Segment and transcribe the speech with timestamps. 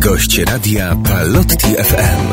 [0.00, 2.32] Gość radia Palotti FM.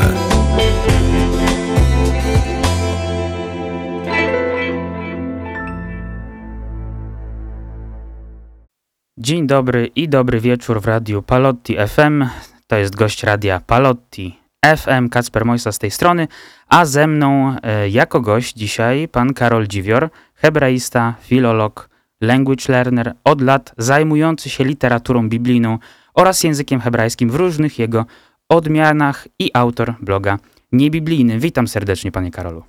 [9.18, 12.24] Dzień dobry i dobry wieczór w radiu Palotti FM.
[12.66, 14.38] To jest gość radia Palotti
[14.76, 16.28] FM, Kacper Mojsa z tej strony,
[16.68, 21.88] a ze mną e, jako gość dzisiaj pan Karol Dziwior, hebraista, filolog,
[22.20, 25.78] language learner, od lat zajmujący się literaturą biblijną
[26.18, 28.04] oraz językiem hebrajskim w różnych jego
[28.48, 30.38] odmianach i autor bloga
[30.72, 31.38] Niebiblijny.
[31.38, 32.62] Witam serdecznie panie Karolu.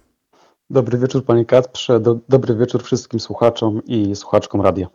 [0.69, 4.87] Dobry wieczór panie Kacprze, Do, dobry wieczór wszystkim słuchaczom i słuchaczkom radia.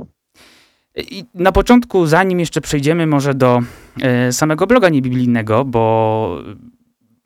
[0.96, 3.62] I na początku, zanim jeszcze przejdziemy może do
[4.02, 6.38] e, samego bloga niebiblijnego, bo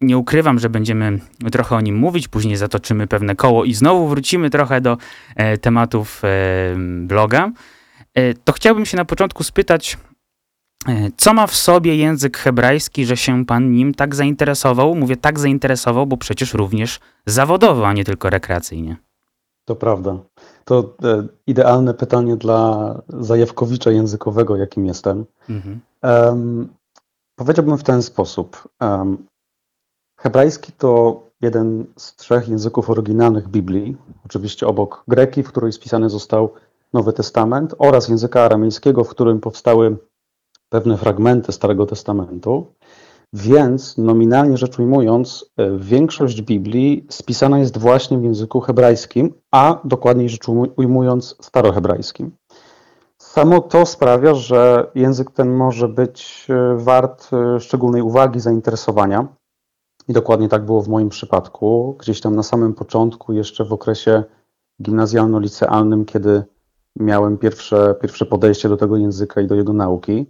[0.01, 1.19] nie ukrywam, że będziemy
[1.53, 4.97] trochę o nim mówić, później zatoczymy pewne koło i znowu wrócimy trochę do
[5.37, 6.29] e, tematów e,
[7.03, 7.53] bloga,
[8.45, 9.99] to chciałbym się na początku spytać,
[11.17, 14.95] co ma w sobie język hebrajski, że się pan nim tak zainteresował?
[14.95, 18.97] Mówię tak zainteresował, bo przecież również zawodowo, a nie tylko rekreacyjnie.
[19.65, 20.19] To prawda.
[20.65, 25.25] To e, idealne pytanie dla zajawkowicza językowego, jakim jestem.
[25.51, 25.81] Mhm.
[26.03, 26.69] Um,
[27.37, 28.69] powiedziałbym w ten sposób.
[28.81, 29.27] Um,
[30.21, 36.53] hebrajski to jeden z trzech języków oryginalnych Biblii, oczywiście obok greki, w której spisany został
[36.93, 39.97] Nowy Testament, oraz języka aramejskiego, w którym powstały
[40.69, 42.67] pewne fragmenty Starego Testamentu.
[43.33, 50.29] Więc nominalnie rzecz ujmując, e, większość Biblii spisana jest właśnie w języku hebrajskim, a dokładniej
[50.29, 52.31] rzecz ujmując starohebrajskim.
[53.19, 59.29] Samo to sprawia, że język ten może być e, wart e, szczególnej uwagi, zainteresowania.
[60.09, 61.97] I dokładnie tak było w moim przypadku.
[62.01, 64.25] Gdzieś tam na samym początku, jeszcze w okresie
[64.83, 66.43] gimnazjalno-licealnym, kiedy
[66.97, 70.27] miałem pierwsze, pierwsze podejście do tego języka i do jego nauki.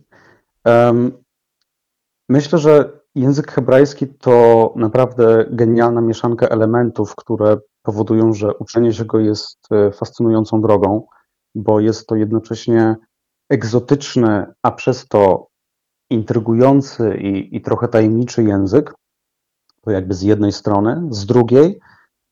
[2.28, 9.18] Myślę, że język hebrajski to naprawdę genialna mieszanka elementów, które powodują, że uczenie się go
[9.18, 11.06] jest e, fascynującą drogą,
[11.54, 12.96] bo jest to jednocześnie
[13.50, 15.48] egzotyczny, a przez to
[16.10, 18.94] intrygujący i, i trochę tajemniczy język.
[19.80, 21.08] To jakby z jednej strony.
[21.10, 21.80] Z drugiej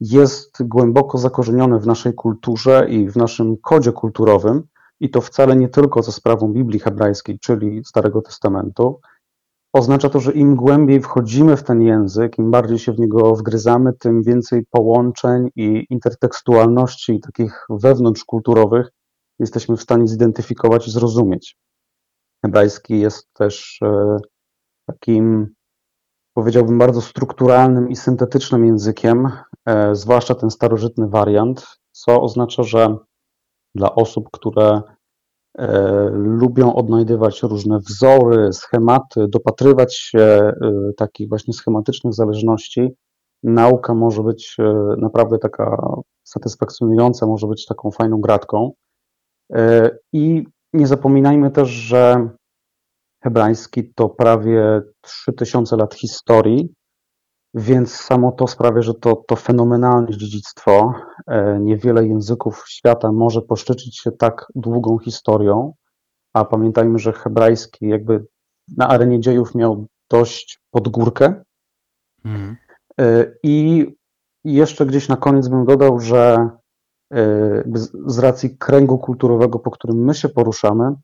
[0.00, 4.62] jest głęboko zakorzeniony w naszej kulturze i w naszym kodzie kulturowym,
[5.00, 9.00] i to wcale nie tylko za sprawą Biblii hebrajskiej, czyli Starego Testamentu,
[9.76, 13.92] Oznacza to, że im głębiej wchodzimy w ten język, im bardziej się w niego wgryzamy,
[13.92, 18.88] tym więcej połączeń i intertekstualności takich wewnątrzkulturowych
[19.38, 21.56] jesteśmy w stanie zidentyfikować i zrozumieć.
[22.44, 24.16] Hebrajski jest też e,
[24.86, 25.54] takim,
[26.34, 29.28] powiedziałbym, bardzo strukturalnym i syntetycznym językiem,
[29.66, 32.96] e, zwłaszcza ten starożytny wariant, co oznacza, że
[33.76, 34.82] dla osób, które
[35.58, 40.52] E, lubią odnajdywać różne wzory, schematy, dopatrywać się e,
[40.96, 42.88] takich właśnie schematycznych zależności.
[43.42, 44.64] Nauka może być e,
[44.98, 45.76] naprawdę taka
[46.24, 48.72] satysfakcjonująca, może być taką fajną gratką.
[50.12, 52.28] I nie zapominajmy też, że
[53.22, 56.74] hebrajski to prawie 3000 lat historii,
[57.56, 60.94] więc samo to sprawia, że to, to fenomenalne dziedzictwo.
[61.26, 65.74] E, niewiele języków świata może poszczycić się tak długą historią,
[66.32, 68.26] a pamiętajmy, że hebrajski jakby
[68.76, 71.44] na arenie dziejów miał dość pod górkę.
[72.24, 72.56] Mhm.
[73.00, 73.86] E, I
[74.44, 76.50] jeszcze gdzieś na koniec bym dodał, że
[77.12, 77.18] e,
[78.06, 80.94] z racji kręgu kulturowego, po którym my się poruszamy,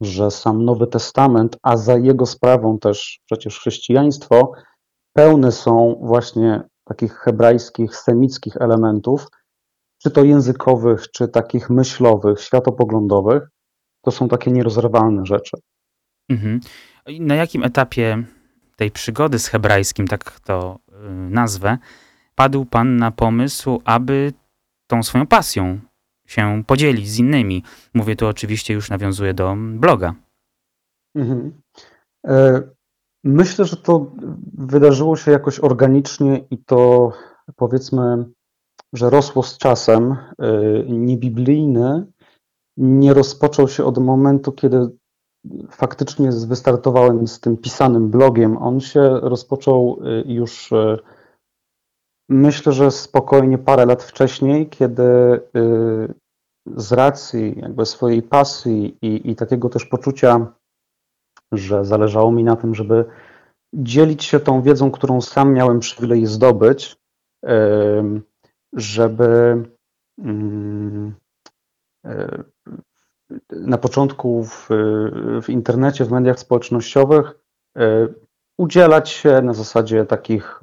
[0.00, 4.52] że sam Nowy Testament, a za jego sprawą też przecież chrześcijaństwo,
[5.12, 9.26] pełne są właśnie takich hebrajskich, semickich elementów,
[10.02, 13.42] czy to językowych, czy takich myślowych, światopoglądowych,
[14.02, 15.56] to są takie nierozerwalne rzeczy.
[16.28, 16.60] Mhm.
[17.20, 18.24] Na jakim etapie
[18.76, 21.78] tej przygody z hebrajskim, tak to y, nazwę,
[22.34, 24.32] padł Pan na pomysł, aby
[24.86, 25.80] tą swoją pasją
[26.26, 27.62] się podzielić z innymi?
[27.94, 30.14] Mówię tu oczywiście, już nawiązuję do bloga.
[31.14, 31.62] Mhm.
[33.24, 34.06] Myślę, że to
[34.54, 37.12] wydarzyło się jakoś organicznie i to
[37.56, 38.24] powiedzmy,
[38.92, 40.12] że rosło z czasem.
[40.12, 42.06] Y, Niebiblijny
[42.76, 44.90] nie rozpoczął się od momentu, kiedy
[45.70, 48.56] faktycznie wystartowałem z tym pisanym blogiem.
[48.56, 50.98] On się rozpoczął y, już y,
[52.28, 55.02] myślę, że spokojnie parę lat wcześniej, kiedy
[56.76, 60.52] z racji jakby swojej pasji i, i takiego też poczucia
[61.52, 63.04] że zależało mi na tym, żeby
[63.74, 66.96] dzielić się tą wiedzą, którą sam miałem przywilej zdobyć,
[68.72, 69.62] żeby
[70.18, 71.14] mm,
[72.04, 72.42] e,
[73.50, 74.68] na początku w,
[75.42, 77.34] w internecie, w mediach społecznościowych
[77.78, 78.08] e,
[78.58, 80.60] udzielać się na zasadzie takich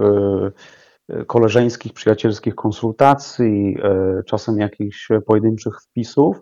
[1.28, 3.78] koleżeńskich, przyjacielskich konsultacji,
[4.26, 6.42] czasem jakichś pojedynczych wpisów.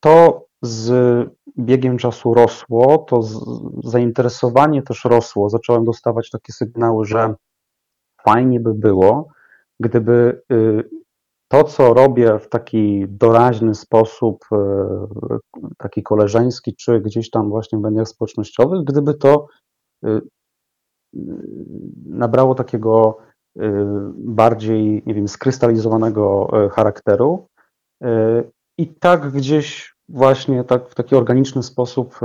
[0.00, 1.28] To z
[1.58, 3.22] biegiem czasu rosło, to
[3.84, 5.50] zainteresowanie też rosło.
[5.50, 7.34] Zacząłem dostawać takie sygnały, że
[8.24, 9.28] fajnie by było,
[9.80, 10.88] gdyby y,
[11.48, 14.56] to, co robię w taki doraźny sposób, y,
[15.78, 19.46] taki koleżeński, czy gdzieś tam właśnie w mediach społecznościowych, gdyby to
[20.06, 20.20] y,
[22.06, 23.18] nabrało takiego
[24.16, 27.46] bardziej, nie wiem, skrystalizowanego charakteru.
[28.78, 32.20] I tak gdzieś właśnie tak w taki organiczny sposób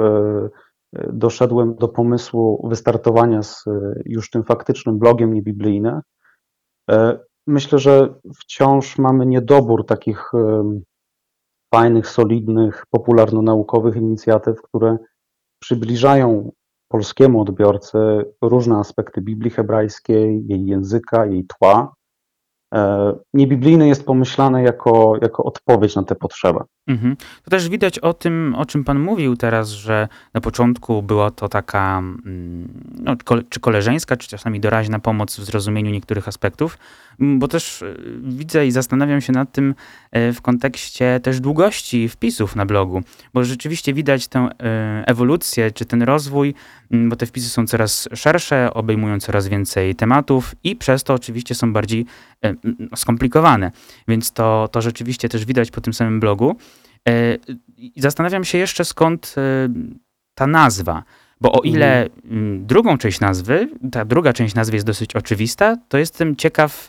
[1.13, 3.65] doszedłem do pomysłu wystartowania z
[4.05, 6.01] już tym faktycznym blogiem niebiblijne.
[6.91, 10.31] E, myślę, że wciąż mamy niedobór takich
[11.73, 14.97] fajnych, solidnych, popularno-naukowych inicjatyw, które
[15.61, 16.51] przybliżają
[16.91, 17.97] polskiemu odbiorcy
[18.41, 21.93] różne aspekty Biblii hebrajskiej, jej języka, jej tła,
[22.73, 26.63] E, niebiblijne jest pomyślane jako, jako odpowiedź na tę potrzebę.
[26.87, 27.15] Mhm.
[27.43, 31.49] To też widać o tym, o czym Pan mówił teraz, że na początku była to
[31.49, 32.67] taka, mm,
[32.99, 33.15] no,
[33.49, 36.77] czy koleżeńska, czy czasami doraźna pomoc w zrozumieniu niektórych aspektów,
[37.19, 39.75] bo też e, widzę i zastanawiam się nad tym
[40.11, 43.01] e, w kontekście też długości wpisów na blogu,
[43.33, 44.49] bo rzeczywiście widać tę
[45.05, 46.53] ewolucję, czy ten rozwój,
[46.91, 51.73] bo te wpisy są coraz szersze, obejmują coraz więcej tematów i przez to oczywiście są
[51.73, 52.05] bardziej
[52.95, 53.71] skomplikowane.
[54.07, 56.55] Więc to, to rzeczywiście też widać po tym samym blogu.
[57.09, 57.37] E,
[57.97, 59.69] zastanawiam się jeszcze skąd e,
[60.35, 61.03] ta nazwa.
[61.41, 62.65] Bo o ile mhm.
[62.65, 66.87] drugą część nazwy, ta druga część nazwy jest dosyć oczywista, to jestem ciekaw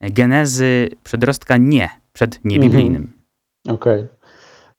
[0.00, 3.02] genezy przedrostka nie, przed niebiblijnym.
[3.02, 3.76] Mhm.
[3.76, 4.06] Okej.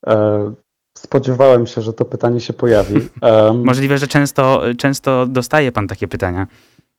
[0.01, 0.15] Okay.
[0.15, 0.53] E,
[0.97, 2.95] spodziewałem się, że to pytanie się pojawi.
[3.63, 6.47] Możliwe, że często, często dostaje pan takie pytania.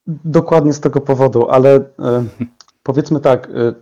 [0.06, 1.80] Dokładnie z tego powodu, ale
[2.86, 3.74] powiedzmy tak, e,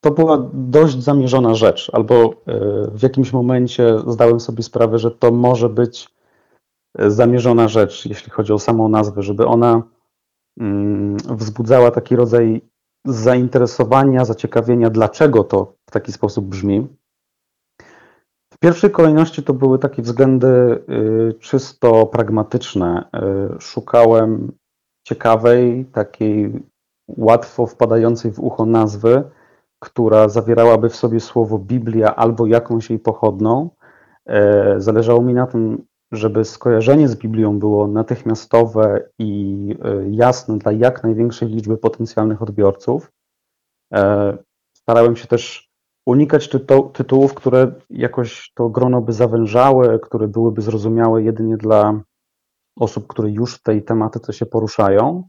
[0.00, 2.30] to była dość zamierzona rzecz, albo e,
[2.90, 6.08] w jakimś momencie zdałem sobie sprawę, że to może być
[6.98, 9.82] zamierzona rzecz, jeśli chodzi o samą nazwę, żeby ona
[10.60, 12.60] mm, wzbudzała taki rodzaj
[13.04, 16.88] zainteresowania, zaciekawienia, dlaczego to w taki sposób brzmi.
[18.54, 20.84] W pierwszej kolejności to były takie względy
[21.40, 23.10] czysto pragmatyczne.
[23.60, 24.52] Szukałem
[25.06, 26.62] ciekawej, takiej
[27.16, 29.22] łatwo wpadającej w ucho nazwy,
[29.78, 33.70] która zawierałaby w sobie słowo Biblia albo jakąś jej pochodną.
[34.26, 40.72] E, zależało mi na tym, żeby skojarzenie z Biblią było natychmiastowe i e, jasne dla
[40.72, 43.12] jak największej liczby potencjalnych odbiorców.
[43.94, 44.38] E,
[44.74, 45.70] starałem się też
[46.06, 52.00] unikać tytu tytułów, które jakoś to grono by zawężały, które byłyby zrozumiałe jedynie dla
[52.76, 55.28] osób, które już w tej tematyce się poruszają.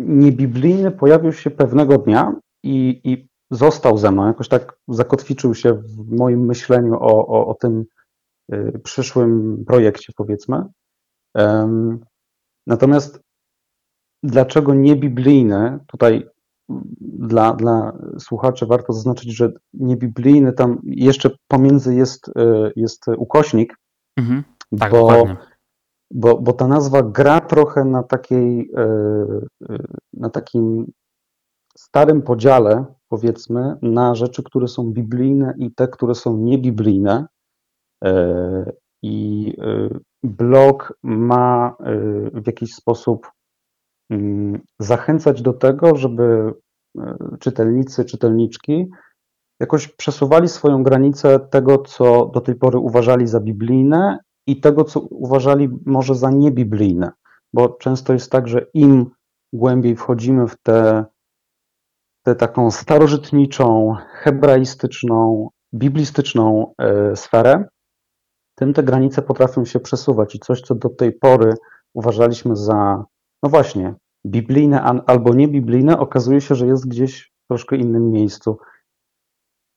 [0.00, 2.32] Niebiblijny pojawił się pewnego dnia
[2.62, 7.54] i, i został ze mną, jakoś tak zakotwiczył się w moim myśleniu o, o, o
[7.54, 7.84] tym
[8.52, 10.64] e, przyszłym projekcie, powiedzmy.
[12.66, 13.20] Natomiast
[14.22, 15.78] dlaczego niebiblijny?
[15.86, 16.28] Tutaj
[17.00, 23.76] dla, dla słuchaczy warto zaznaczyć, że niebiblijny tam jeszcze pomiędzy jest, e, jest ukośnik,
[24.16, 24.44] mhm.
[24.78, 25.24] Tak, bo,
[26.10, 28.82] bo, bo ta nazwa gra trochę na takiej, e,
[29.70, 29.78] e,
[30.12, 30.92] na takim
[31.76, 37.26] starym podziale, powiedzmy, na rzeczy, które są biblijne i te, które są niebiblijne.
[38.04, 39.54] E, I
[40.22, 41.76] blog ma
[42.32, 43.30] w jakiś sposób
[44.10, 46.54] mm, zachęcać do tego, żeby
[47.40, 48.90] czytelnicy, czytelniczki
[49.60, 54.18] jakoś przesuwali swoją granicę tego, co do tej pory uważali za biblijne
[54.50, 57.10] i tego, co uważali może za niebiblijne,
[57.52, 59.10] bo często jest tak, że im
[59.52, 61.04] głębiej wchodzimy w tę
[62.38, 67.64] taką starożytniczą, hebraistyczną, biblistyczną e, sferę,
[68.54, 71.54] tym te granice potrafią się przesuwać i coś, co do tej pory
[71.94, 73.04] uważaliśmy za,
[73.42, 73.94] no właśnie,
[74.26, 78.58] biblijne albo niebiblijne, okazuje się, że jest gdzieś w troszkę innym miejscu.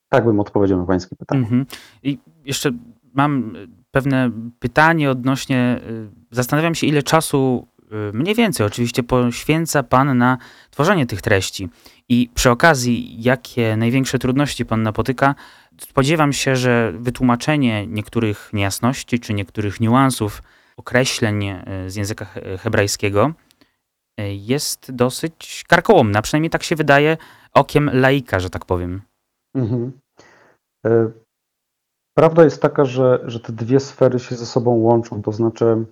[0.09, 1.47] Tak bym odpowiedział na Pańskie pytanie.
[1.47, 1.77] Mm -hmm.
[2.03, 2.71] I jeszcze
[3.13, 3.55] mam
[3.93, 10.37] pewne pytanie odnośnie, y, zastanawiam się, ile czasu, y, mniej więcej oczywiście, poświęca Pan na
[10.69, 11.69] tworzenie tych treści.
[12.09, 15.35] I przy okazji, jakie największe trudności Pan napotyka,
[15.81, 20.43] spodziewam się, że wytłumaczenie niektórych niejasności czy niektórych niuansów,
[20.77, 22.25] określeń y, z języka
[22.59, 23.33] hebrajskiego
[24.27, 26.21] jest dosyć karkołomna.
[26.21, 27.17] Przynajmniej tak się wydaje
[27.53, 29.01] okiem laika, że tak powiem.
[29.55, 29.91] Mhm.
[32.13, 35.21] Prawda jest taka, że, że te dwie sfery się ze sobą łączą.
[35.21, 35.85] To znaczy,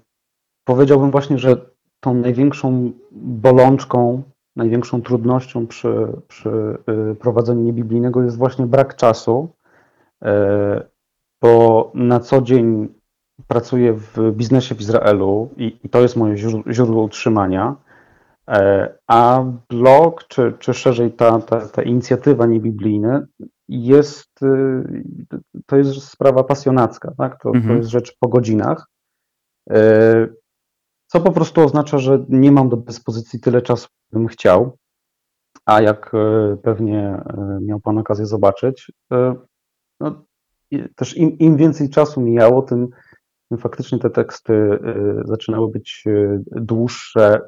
[0.63, 1.65] powiedziałbym właśnie, że
[1.99, 4.23] tą największą bolączką,
[4.55, 6.77] największą trudnością przy, przy
[7.11, 9.49] y, prowadzeniu niebiblijnego jest właśnie brak czasu,
[10.23, 10.83] e,
[11.41, 12.87] bo na co dzień
[13.47, 16.37] pracuję w biznesie w Izraelu i, i to jest moje
[16.71, 17.75] źródło utrzymania.
[18.47, 23.25] E, a blog, czy, czy szerzej ta, ta, ta inicjatywa niebiblijna
[23.71, 25.03] jest, y,
[25.65, 27.41] to jest sprawa pasjonacka, tak?
[27.41, 27.67] to, mhm.
[27.67, 28.87] to jest rzecz po godzinach,
[29.69, 30.27] e,
[31.07, 34.77] co po prostu oznacza, że nie mam do dyspozycji tyle czasu, bym chciał,
[35.65, 37.21] a jak e, pewnie
[37.61, 38.91] miał Pan okazję zobaczyć,
[39.99, 40.25] no,
[40.95, 42.87] też im, im więcej czasu mijało, tym,
[43.49, 44.79] tym faktycznie te teksty
[45.25, 46.03] zaczynały być
[46.51, 47.41] dłuższe,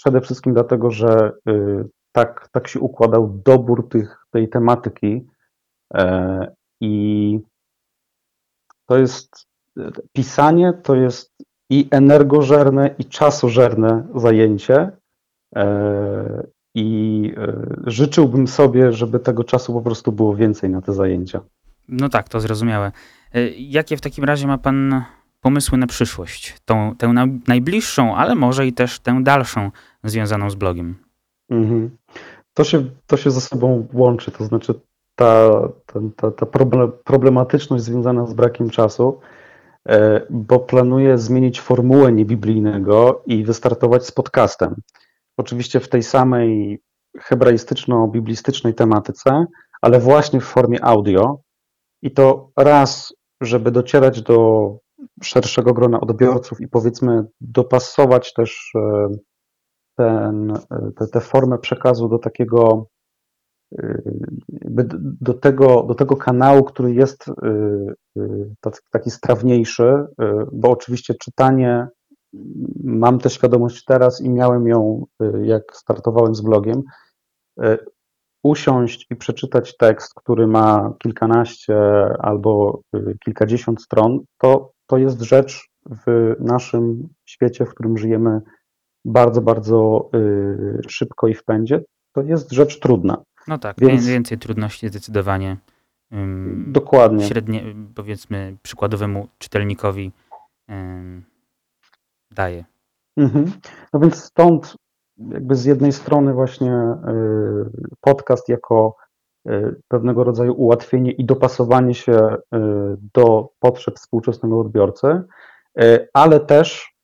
[0.00, 5.26] Przede wszystkim dlatego, że y, tak, tak się układał dobór tych, tej tematyki
[6.80, 7.40] i
[8.86, 9.50] to jest
[10.12, 11.32] pisanie to jest
[11.70, 14.90] i energożerne, i czasożerne zajęcie.
[15.56, 21.40] E, I e, życzyłbym sobie, żeby tego czasu po prostu było więcej na te zajęcia.
[21.88, 22.92] No tak, to zrozumiałe.
[23.58, 25.04] Jakie w takim razie ma Pan
[25.40, 26.56] pomysły na przyszłość?
[26.64, 27.14] Tą, tę
[27.48, 29.70] najbliższą, ale może i też tę dalszą
[30.04, 30.96] związaną z blogiem.
[31.50, 31.90] Mhm.
[32.54, 34.74] To, się, to się ze sobą łączy, to znaczy
[35.20, 35.68] ta,
[36.16, 36.46] ta, ta
[37.04, 39.20] problematyczność związana z brakiem czasu,
[39.88, 44.74] e, bo planuję zmienić formułę niebiblijnego i wystartować z podcastem.
[45.36, 46.82] Oczywiście w tej samej
[47.18, 49.44] hebraistyczno-biblistycznej tematyce,
[49.82, 51.40] ale właśnie w formie audio.
[52.02, 54.70] I to raz, żeby docierać do
[55.22, 59.08] szerszego grona odbiorców i powiedzmy dopasować też e,
[59.96, 60.52] ten,
[60.96, 62.86] tę, tę formę przekazu do takiego
[65.20, 67.32] do tego, do tego kanału, który jest y,
[68.16, 70.06] y, taki strawniejszy, y,
[70.52, 71.88] bo oczywiście czytanie
[72.84, 75.06] mam tę świadomość teraz i miałem ją,
[75.42, 76.82] jak startowałem z blogiem.
[78.42, 81.76] Usiąść i przeczytać tekst, który ma kilkanaście
[82.18, 82.80] albo
[83.24, 85.68] kilkadziesiąt stron, to, to jest rzecz
[86.06, 88.40] w naszym świecie, w którym żyjemy
[89.04, 93.22] bardzo, bardzo y, szybko i w pędzie, to jest rzecz trudna.
[93.50, 94.06] No tak, Więc...
[94.06, 95.56] więcej trudności zdecydowanie.
[96.66, 97.24] Dokładnie.
[97.24, 97.62] Średnie,
[97.94, 100.12] powiedzmy, przykładowemu czytelnikowi
[102.30, 102.64] daje.
[103.16, 103.52] Mhm.
[103.92, 104.76] No więc stąd
[105.18, 108.96] jakby z jednej strony właśnie y, podcast jako
[109.48, 112.36] y, pewnego rodzaju ułatwienie i dopasowanie się
[113.14, 115.22] do potrzeb współczesnego odbiorcy,
[116.14, 116.94] ale też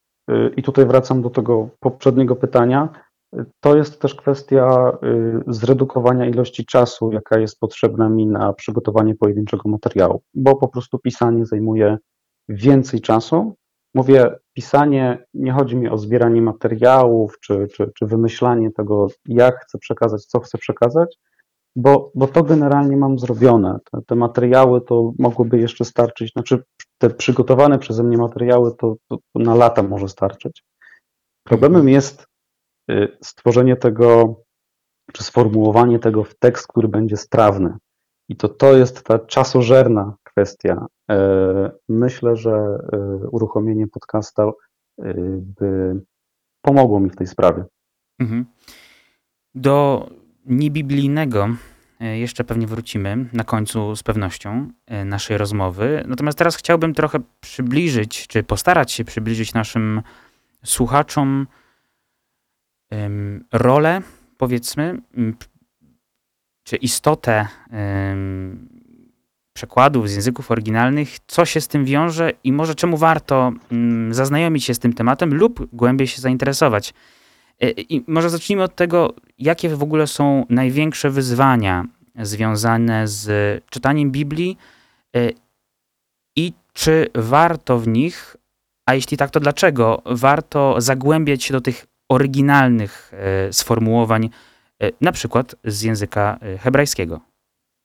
[0.56, 2.88] i tutaj wracam do tego poprzedniego pytania.
[3.61, 9.68] To jest też kwestia y, zredukowania ilości czasu, jaka jest potrzebna mi na przygotowanie pojedynczego
[9.68, 11.99] materiału, bo po prostu pisanie zajmuje
[12.49, 13.56] więcej czasu.
[13.95, 19.78] Mówię, pisanie, nie chodzi mi o zbieranie materiałów czy, czy, czy wymyślanie tego, jak chcę
[19.78, 21.16] przekazać, co chcę przekazać,
[21.76, 23.78] bo, bo to generalnie mam zrobione.
[23.92, 26.62] Te, te, materiały to mogłyby jeszcze starczyć, znaczy
[26.99, 30.64] te przygotowane przeze mnie materiały to, to, to na lata może starczyć.
[31.45, 32.26] Problemem jest
[33.23, 34.37] stworzenie tego,
[35.12, 37.75] czy sformułowanie tego w tekst, który będzie strawny.
[38.28, 40.87] I to to jest ta czasożerna kwestia.
[41.11, 42.99] E, myślę, że e,
[43.31, 44.50] uruchomienie podcasta
[45.59, 46.00] by
[46.62, 47.64] pomogło mi w tej sprawie.
[48.19, 48.45] Mhm.
[49.55, 50.09] Do
[50.47, 51.49] niebiblijnego
[52.00, 54.69] jeszcze pewnie wrócimy na końcu z pewnością
[55.05, 56.05] naszej rozmowy.
[56.09, 60.02] Natomiast teraz chciałbym trochę przybliżyć, czy postarać się przybliżyć naszym
[60.64, 61.47] słuchaczom
[63.52, 64.02] rolę,
[64.37, 64.99] powiedzmy,
[66.64, 67.49] czy istotę
[69.57, 73.52] przekładów z języków oryginalnych, co się z tym wiąże i może czemu warto
[74.11, 76.95] zaznajomić się z tym tematem lub głębiej się zainteresować.
[77.61, 81.85] E, I może zacznijmy od tego, jakie w ogóle są największe wyzwania
[82.23, 83.28] związane z
[83.71, 84.59] czytaniem Biblii
[85.16, 85.31] e,
[86.37, 88.37] i czy warto w nich,
[88.87, 94.30] a jeśli tak, to dlaczego warto zagłębiać się do tych oryginalnych e, sformułowań,
[95.00, 97.20] na przykład z języka hebrajskiego?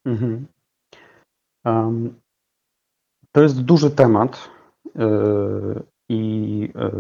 [0.06, 0.46] Mhm.
[1.66, 2.22] Um,
[3.32, 4.50] to jest duży temat
[6.12, 6.92] i, e,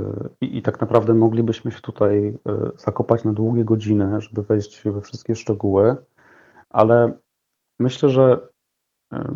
[0.41, 5.01] i, I, tak naprawdę moglibyśmy się tutaj e, zakopać na długie godziny, żeby wejść we
[5.01, 5.95] wszystkie szczegóły,
[6.69, 7.13] ale
[7.79, 8.47] myślę, że
[9.13, 9.33] e,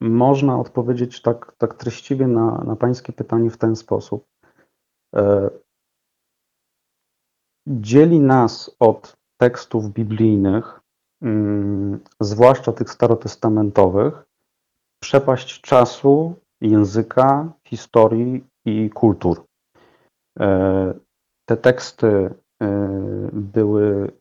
[0.00, 4.26] można odpowiedzieć tak, tak treściwie na, na Pańskie pytanie w ten sposób.
[7.66, 10.80] Dzieli nas od tekstów biblijnych,
[11.22, 14.24] mm, zwłaszcza tych starotestamentowych,
[15.02, 19.44] przepaść czasu języka, historii i kultur.
[21.48, 22.34] Te teksty
[23.32, 24.12] były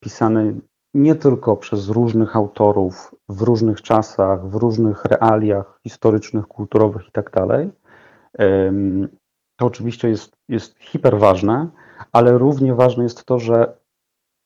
[0.00, 0.54] pisane
[0.94, 7.30] nie tylko przez różnych autorów w różnych czasach, w różnych realiach historycznych, kulturowych itd.
[7.32, 7.66] Tak
[9.58, 11.68] to oczywiście jest, jest hiperważne,
[12.12, 13.76] ale równie ważne jest to, że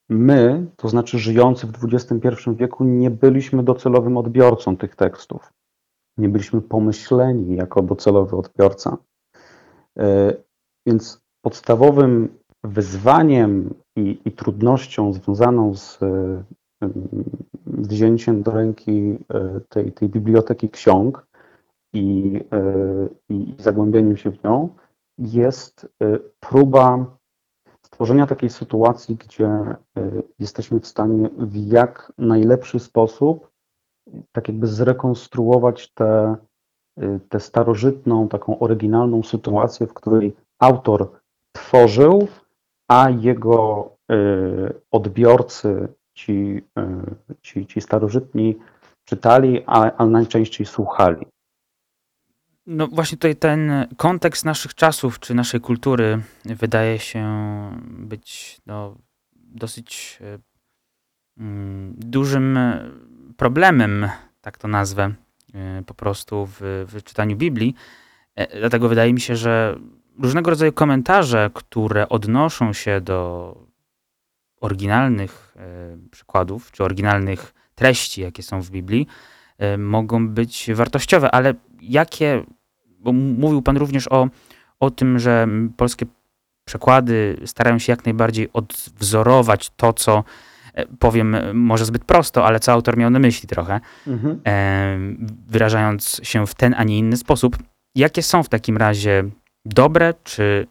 [0.08, 5.52] my, to znaczy żyjący w XXI wieku, nie byliśmy docelowym odbiorcą tych tekstów.
[6.18, 8.96] Nie byliśmy pomyśleni jako docelowy odbiorca.
[9.98, 10.32] E,
[10.86, 15.98] więc podstawowym wyzwaniem i, i trudnością związaną z
[17.66, 21.26] wzięciem do ręki e, tej, tej biblioteki ksiąg
[21.92, 24.68] i, e, i zagłębieniem się w nią
[25.18, 27.16] jest e, próba
[28.00, 29.48] stworzenia takiej sytuacji, gdzie
[30.38, 33.50] jesteśmy w stanie w jak najlepszy sposób
[34.32, 36.36] tak jakby zrekonstruować tę
[37.28, 41.10] te starożytną, taką oryginalną sytuację, w której autor
[41.52, 42.28] tworzył,
[42.88, 43.90] a jego
[44.90, 46.62] odbiorcy ci,
[47.42, 48.58] ci, ci starożytni
[49.04, 51.26] czytali, ale najczęściej słuchali.
[52.72, 57.26] No właśnie tutaj ten kontekst naszych czasów, czy naszej kultury wydaje się
[57.82, 58.96] być no,
[59.36, 60.38] dosyć e,
[61.38, 62.58] mm, dużym
[63.36, 64.08] problemem,
[64.40, 65.14] tak to nazwę,
[65.54, 67.74] e, po prostu w, w czytaniu Biblii.
[68.58, 69.76] Dlatego wydaje mi się, że
[70.18, 73.56] różnego rodzaju komentarze, które odnoszą się do
[74.60, 79.06] oryginalnych e, przykładów, czy oryginalnych treści, jakie są w Biblii,
[79.58, 82.44] e, mogą być wartościowe, ale jakie,
[83.00, 84.28] bo mówił Pan również o,
[84.80, 86.06] o tym, że polskie
[86.64, 90.24] przekłady starają się jak najbardziej odwzorować to, co
[90.74, 94.40] e, powiem może zbyt prosto, ale co autor miał na myśli trochę, mhm.
[95.48, 97.58] wyrażając się w ten, a nie inny sposób.
[97.94, 99.24] Jakie są w takim razie
[99.64, 100.66] dobre, czy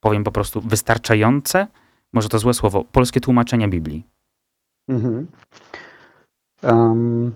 [0.00, 1.66] powiem po prostu wystarczające
[2.12, 4.06] może to złe słowo, polskie tłumaczenia Biblii?
[4.88, 5.26] Mhm.
[6.62, 7.34] Um,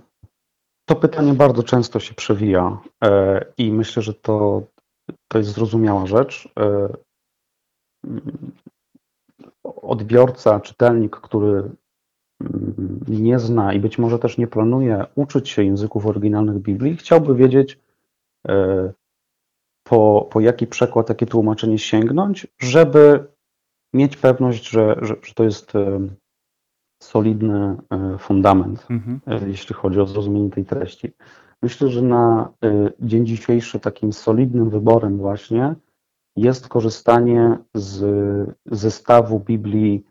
[0.87, 4.63] to pytanie bardzo często się przewija e, i myślę, że to,
[5.29, 6.49] to jest zrozumiała rzecz.
[6.59, 6.89] E,
[9.65, 11.71] odbiorca, czytelnik, który
[12.41, 17.35] mm, nie zna i być może też nie planuje uczyć się języków oryginalnych Biblii, chciałby
[17.35, 17.79] wiedzieć,
[18.49, 18.93] e,
[19.89, 23.27] po, po jaki przekład, jakie tłumaczenie sięgnąć, żeby
[23.95, 25.73] mieć pewność, że, że, że to jest
[27.03, 29.21] solidny e, fundament, mhm.
[29.27, 31.13] E, jeśli chodzi o zrozumienie tej treści.
[31.63, 32.53] Myślę, że na
[33.01, 35.75] dzień dzisiejszy takim solidnym wyborem właśnie
[36.37, 38.05] jest korzystanie z
[38.67, 40.05] zestawu Biblii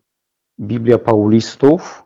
[0.59, 2.05] Biblia Paulistów,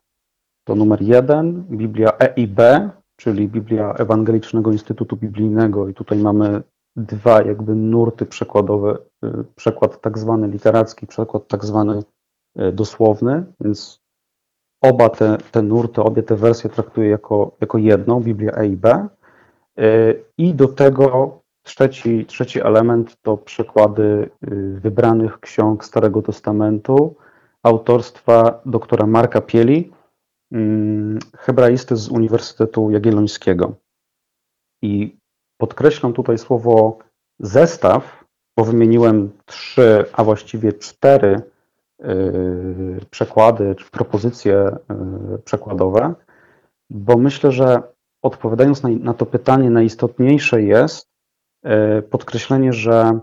[0.64, 6.62] to numer jeden, Biblia E i B, czyli Biblia Ewangelicznego Instytutu Biblijnego i tutaj mamy
[6.96, 8.98] dwa jakby nurty przekładowe,
[9.56, 12.04] przekład tak zwany literacki, przekład tak zwany
[12.74, 14.02] dosłowny, więc
[14.82, 19.08] oba te, te nurty, obie te wersje traktuję jako, jako jedną, Biblia A i B.
[19.80, 24.30] Y, I do tego trzeci, trzeci element to przekłady
[24.74, 27.16] wybranych ksiąg Starego Testamentu
[27.64, 29.92] autorstwa doktora Marka Pieli,
[30.52, 33.74] mm, hebraisty z Uniwersytetu Jagiellońskiego.
[34.82, 35.20] I
[35.62, 36.98] Podkreślam tutaj słowo
[37.40, 38.26] zestaw,
[38.58, 41.42] bo wymieniłem trzy, a właściwie cztery
[43.10, 44.78] przekłady czy propozycje
[45.32, 46.14] yy, przekładowe,
[46.90, 47.82] bo myślę, że
[48.22, 51.10] odpowiadając na, na to pytanie, najistotniejsze jest
[51.64, 53.20] yy, podkreślenie, że,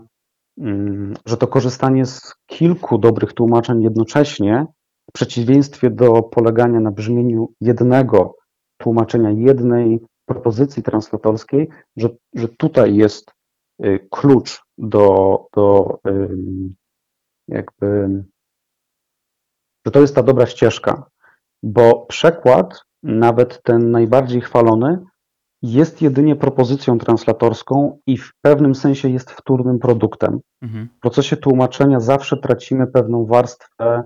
[0.57, 4.65] mm, że to korzystanie z kilku dobrych tłumaczeń jednocześnie,
[5.09, 8.35] w przeciwieństwie do polegania na brzmieniu jednego
[8.77, 13.31] tłumaczenia, jednej propozycji translatorskiej, że, że tutaj jest
[13.85, 15.99] y, klucz do, do
[17.47, 18.09] jakby,
[19.87, 21.03] że to jest ta dobra ścieżka,
[21.63, 24.99] bo przekład, nawet ten najbardziej chwalony,
[25.61, 30.39] jest jedynie propozycją translatorską i w pewnym sensie jest wtórnym produktem.
[30.61, 30.89] Mhm.
[30.97, 34.03] W procesie tłumaczenia zawsze tracimy pewną warstwę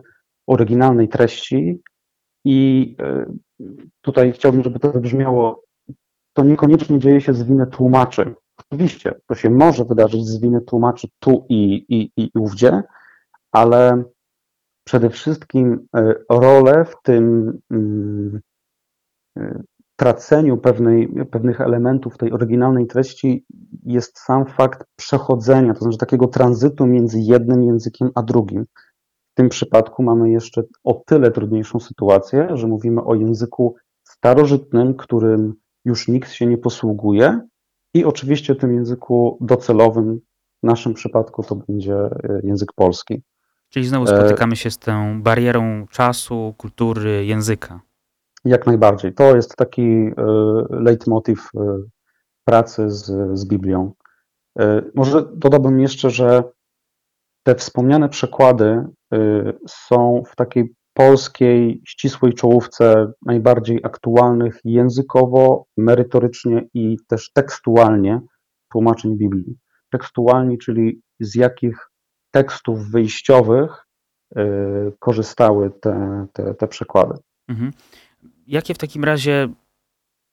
[0.48, 1.82] oryginalnej treści
[2.46, 2.96] i
[3.62, 3.65] y,
[4.02, 5.63] tutaj chciałbym, żeby to wybrzmiało
[6.34, 8.36] to niekoniecznie dzieje się z winy tłumaczy.
[8.58, 12.84] Oczywiście, to się może wydarzyć z winy tłumaczy tu i, i, i ówdzie,
[13.52, 14.04] ale
[14.91, 18.41] przede wszystkim e, rolę w tym mm,
[19.38, 19.63] e,
[19.95, 23.45] traceniu pewnej, pewnych elementów tej oryginalnej treści
[23.84, 28.65] jest sam fakt przechodzenia, to znaczy takiego tranzytu między jednym językiem a drugim.
[29.32, 33.75] W tym przypadku mamy jeszcze o tyle trudniejszą sytuację, że mówimy o języku
[34.08, 35.54] starożytnym, którym
[35.86, 37.41] już nikt się nie posługuje
[37.93, 40.19] i oczywiście tym języku docelowym,
[40.63, 41.95] w naszym przypadku to będzie
[42.43, 43.21] język polski.
[43.73, 47.81] Czyli znowu spotykamy się z tą barierą czasu, kultury, języka.
[48.45, 49.13] Jak najbardziej.
[49.13, 50.12] To jest taki
[50.69, 51.49] leitmotiv
[52.45, 53.05] pracy z,
[53.39, 53.91] z Biblią.
[54.95, 56.43] Może dodałbym jeszcze, że
[57.43, 58.86] te wspomniane przekłady
[59.67, 68.21] są w takiej polskiej ścisłej czołówce najbardziej aktualnych językowo, merytorycznie i też tekstualnie
[68.71, 69.57] tłumaczeń Biblii.
[69.91, 71.90] Tekstualnie, czyli z jakich
[72.32, 73.88] tekstów wyjściowych
[74.38, 74.41] y,
[75.00, 77.20] korzystały te, te, te przekłady.
[77.48, 77.72] Mhm.
[78.48, 79.50] Jakie w takim razie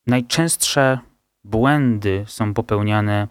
[0.07, 0.99] najczęstsze
[1.45, 3.29] błędy są popełniane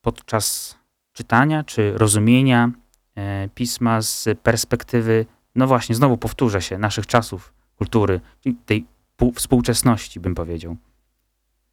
[0.00, 0.76] podczas
[1.12, 2.70] czytania czy rozumienia
[3.16, 5.26] e, pisma z perspektywy
[5.58, 8.20] no właśnie, znowu powtórzę się, naszych czasów, kultury,
[8.66, 8.86] tej
[9.34, 10.76] współczesności, bym powiedział.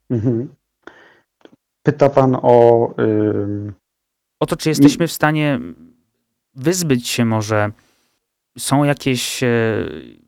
[0.10, 0.56] Mhm.
[1.84, 2.94] Pyta pan o.
[4.46, 5.60] O to, czy jesteśmy w stanie
[6.56, 7.72] wyzbyć się może.
[8.58, 9.48] Są jakieś e,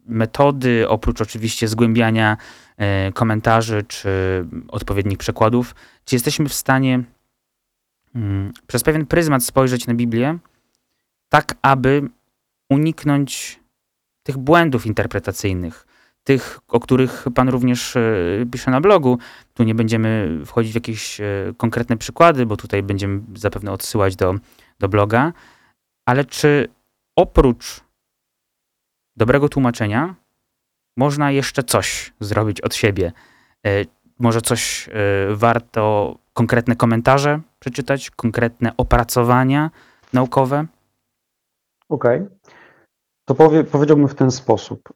[0.05, 2.37] metody, oprócz oczywiście zgłębiania
[2.77, 4.09] e, komentarzy czy
[4.67, 5.75] odpowiednich przekładów,
[6.05, 7.03] czy jesteśmy w stanie
[8.15, 10.37] mm, przez pewien pryzmat spojrzeć na Biblię,
[11.29, 12.09] tak aby
[12.69, 13.59] uniknąć
[14.23, 15.86] tych błędów interpretacyjnych,
[16.27, 18.01] tych, o których Pan również e,
[18.51, 19.17] pisze na blogu.
[19.53, 21.25] Tu nie będziemy wchodzić w jakieś e,
[21.57, 24.35] konkretne przykłady, bo tutaj będziemy zapewne odsyłać do,
[24.79, 25.33] do bloga.
[26.05, 26.67] Ale czy
[27.15, 27.81] oprócz
[29.15, 30.15] dobrego tłumaczenia
[30.97, 33.11] można jeszcze coś zrobić od siebie?
[33.65, 33.69] E,
[34.19, 34.89] może coś
[35.29, 39.71] warto, konkretne komentarze przeczytać, konkretne opracowania
[40.13, 40.65] naukowe?
[41.89, 42.21] Okej.
[42.21, 42.37] Okay.
[43.25, 44.89] To powie, powiedziałbym w ten sposób.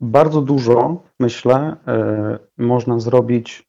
[0.00, 3.68] Bardzo dużo, myślę, e, można zrobić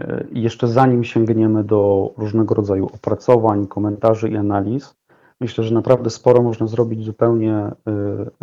[0.00, 4.94] e, jeszcze zanim sięgniemy do różnego rodzaju opracowań, komentarzy i analiz.
[5.40, 7.70] Myślę, że naprawdę sporo można zrobić zupełnie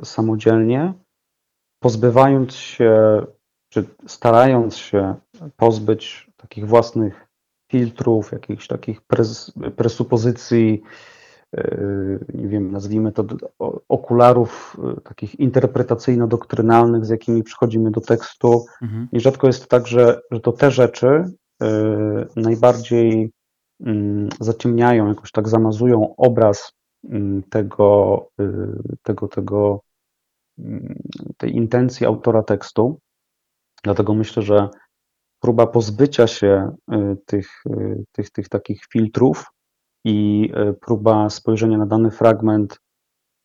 [0.03, 0.93] samodzielnie,
[1.79, 3.21] pozbywając się,
[3.69, 5.15] czy starając się
[5.57, 7.27] pozbyć takich własnych
[7.71, 10.83] filtrów, jakichś takich pres, presupozycji,
[12.33, 13.25] nie wiem, nazwijmy to
[13.89, 18.65] okularów e, takich interpretacyjno-doktrynalnych, z jakimi przychodzimy do tekstu.
[18.81, 19.07] Mhm.
[19.11, 21.07] I rzadko jest tak, że, że to te rzeczy
[21.61, 21.67] e,
[22.35, 23.31] najbardziej
[23.79, 26.73] mm, zaciemniają, jakoś tak zamazują obraz
[27.09, 28.27] mm, tego,
[29.03, 29.81] tego, tego,
[30.59, 30.95] mm,
[31.37, 32.99] tej intencji autora tekstu.
[33.83, 34.69] Dlatego myślę, że
[35.39, 36.75] próba pozbycia się
[37.25, 37.63] tych,
[38.11, 39.45] tych, tych takich filtrów
[40.05, 42.79] i e, próba spojrzenia na dany fragment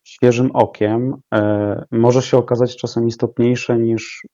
[0.07, 4.27] świeżym okiem e, może się okazać czasem istotniejsze niż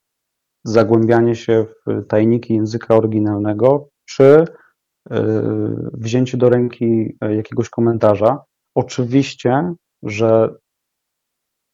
[0.65, 4.45] zagłębianie się w tajniki języka oryginalnego, czy e,
[5.93, 8.45] wzięcie do ręki jakiegoś komentarza.
[8.75, 10.55] Oczywiście, że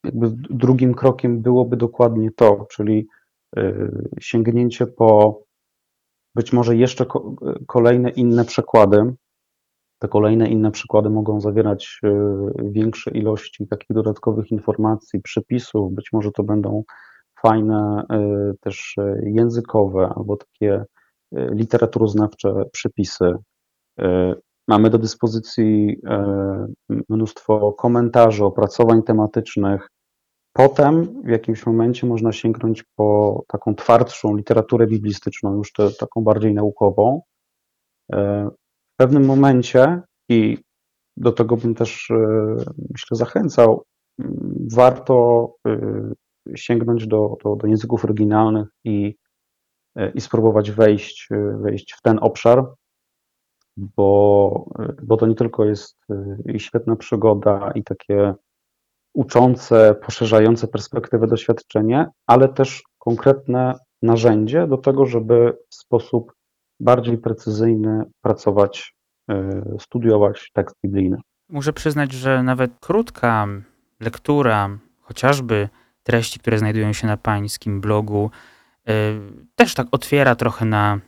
[0.04, 3.08] jakby drugim krokiem byłoby dokładnie to, czyli
[4.20, 5.40] sięgnięcie po
[6.34, 7.06] być może jeszcze
[7.66, 9.14] kolejne inne przekłady,
[9.98, 12.11] te kolejne inne przykłady mogą zawierać e,
[12.58, 16.84] większe ilości takich dodatkowych informacji, przepisów, być może to będą
[17.42, 20.84] fajne e, też e, językowe albo takie
[21.32, 23.34] literaturoznawcze przepisy.
[24.68, 26.00] Mamy do dyspozycji
[27.08, 29.88] mnóstwo komentarzy, opracowań tematycznych.
[30.52, 36.54] Potem w jakimś momencie można sięgnąć po taką twardszą literaturę biblistyczną, już te, taką bardziej
[36.54, 37.20] naukową
[38.98, 40.58] pewnym momencie, i
[41.16, 42.16] do tego bym też, e,
[42.90, 43.84] myślę, zachęcał,
[44.72, 46.12] warto e,
[46.56, 49.16] sięgnąć do, do, do języków oryginalnych i,
[49.96, 51.28] e, i spróbować wejść,
[51.61, 52.64] wejść w ten obszar,
[53.76, 54.70] bo,
[55.02, 55.96] bo to nie tylko jest
[56.58, 58.34] świetna przygoda i takie
[59.14, 66.32] uczące, poszerzające perspektywę doświadczenie, ale też konkretne narzędzie do tego, żeby w sposób
[66.80, 68.94] bardziej precyzyjny pracować,
[69.30, 71.16] e, studiować tekst biblijny.
[71.48, 73.46] Muszę przyznać, że nawet krótka
[74.00, 75.68] lektura, chociażby
[76.02, 78.30] treści, które znajdują się na pańskim blogu,
[78.88, 78.92] e,
[79.54, 81.00] też tak otwiera trochę na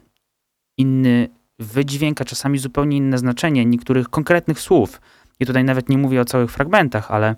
[0.77, 1.29] inny
[1.59, 5.01] wydźwięk, a czasami zupełnie inne znaczenie niektórych konkretnych słów.
[5.41, 7.37] I tutaj nawet nie mówię o całych fragmentach, ale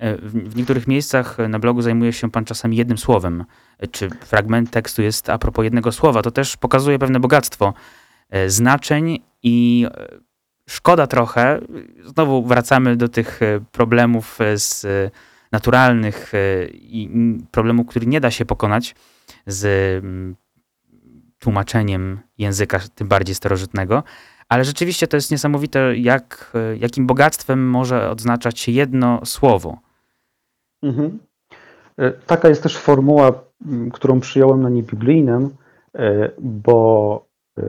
[0.00, 3.44] w, niektórych miejscach na blogu zajmuje się pan czasami jednym słowem,
[3.78, 6.22] e, czy fragment tekstu jest a propos jednego słowa.
[6.22, 7.74] To też pokazuje pewne bogactwo
[8.30, 9.86] e, znaczeń i
[10.68, 11.60] szkoda trochę,
[12.04, 13.40] znowu wracamy do tych
[13.72, 14.86] problemów z
[15.52, 16.32] naturalnych
[16.72, 17.10] i
[17.50, 18.94] problemów, który nie da się pokonać
[19.46, 20.04] z
[21.38, 24.02] tłumaczeniem języka, tym bardziej starożytnego.
[24.48, 29.89] Ale rzeczywiście to jest niesamowite, jak, jakim bogactwem może odznaczać się jedno słowo.
[30.82, 31.18] Mhm.
[32.00, 33.32] E, taka jest też formuła,
[33.92, 35.50] którą przyjąłem na niebiblijnym,
[35.94, 37.26] e, bo
[37.58, 37.62] e,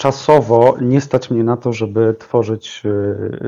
[0.00, 2.82] czasowo nie stać mnie na to, żeby tworzyć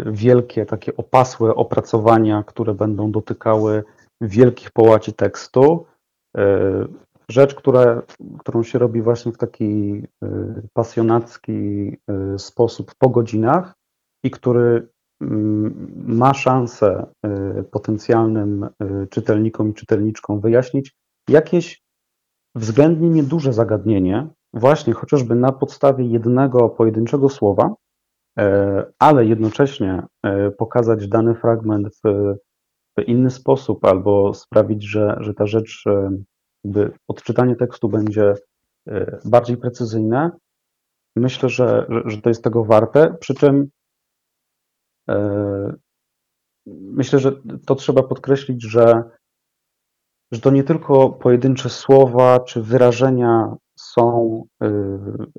[0.07, 3.85] wielkie, takie opasłe opracowania, które będą dotykały
[4.21, 5.87] wielkich połaci tekstu.
[7.29, 8.03] Rzecz, która,
[8.39, 10.03] którą się robi właśnie w taki
[10.73, 11.97] pasjonacki
[12.39, 13.75] sposób po godzinach
[14.25, 14.89] i który
[16.07, 20.97] ma szansę y, potencjalnym y, czytelnikom i czytelniczkom wyjaśnić
[21.29, 21.83] jakieś
[22.55, 27.75] względnie nieduże zagadnienie, właśnie chociażby na podstawie jednego pojedynczego słowa,
[28.39, 32.35] e, ale jednocześnie e, pokazać dany fragment w,
[32.99, 36.11] w inny sposób albo sprawić, że, że ta rzecz, e,
[36.65, 38.35] jakby odczytanie tekstu będzie
[39.25, 40.31] bardziej precyzyjne,
[41.17, 43.15] myślę, że, że, to jest tego warte.
[43.21, 43.69] Przy czym
[46.67, 47.33] myślę, że
[47.67, 49.03] to trzeba podkreślić, że,
[50.33, 54.71] że to nie tylko pojedyncze słowa czy wyrażenia są e,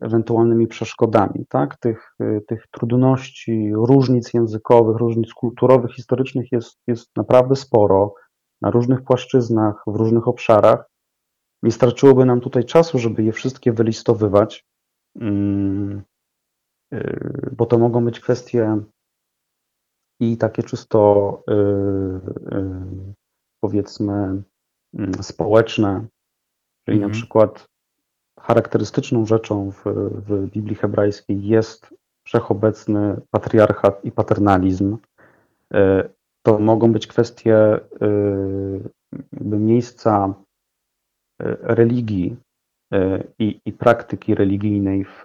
[0.02, 1.46] ewentualnymi przeszkodami.
[1.50, 1.78] Tak?
[1.78, 8.14] Tych, e, tych trudności, różnic językowych, różnic kulturowych, historycznych jest, jest naprawdę sporo
[8.62, 10.86] na różnych płaszczyznach, w różnych obszarach.
[11.64, 14.66] Nie starczyłoby nam tutaj czasu, żeby je wszystkie wylistowywać,
[15.16, 16.04] mm,
[17.58, 18.78] bo to mogą być kwestie
[20.32, 23.14] i takie czysto y, y,
[23.60, 24.44] powiedzmy
[24.94, 26.06] mm, społeczne,
[26.86, 27.12] czyli na mhm.
[27.12, 27.66] przykład
[28.40, 29.84] charakterystyczną rzeczą w,
[30.28, 31.94] w Biblii hebrajskiej jest
[32.26, 34.98] wszechobecny patriarchat i paternalizm.
[35.74, 36.10] Y,
[36.46, 37.80] to mogą być kwestie
[39.42, 40.34] miejsca
[41.62, 42.38] religii
[43.40, 45.24] i, i, praktyki religijnej w,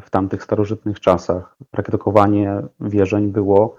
[0.00, 1.56] w tamtych starożytnych czasach.
[1.70, 3.76] Praktykowanie wierzeń było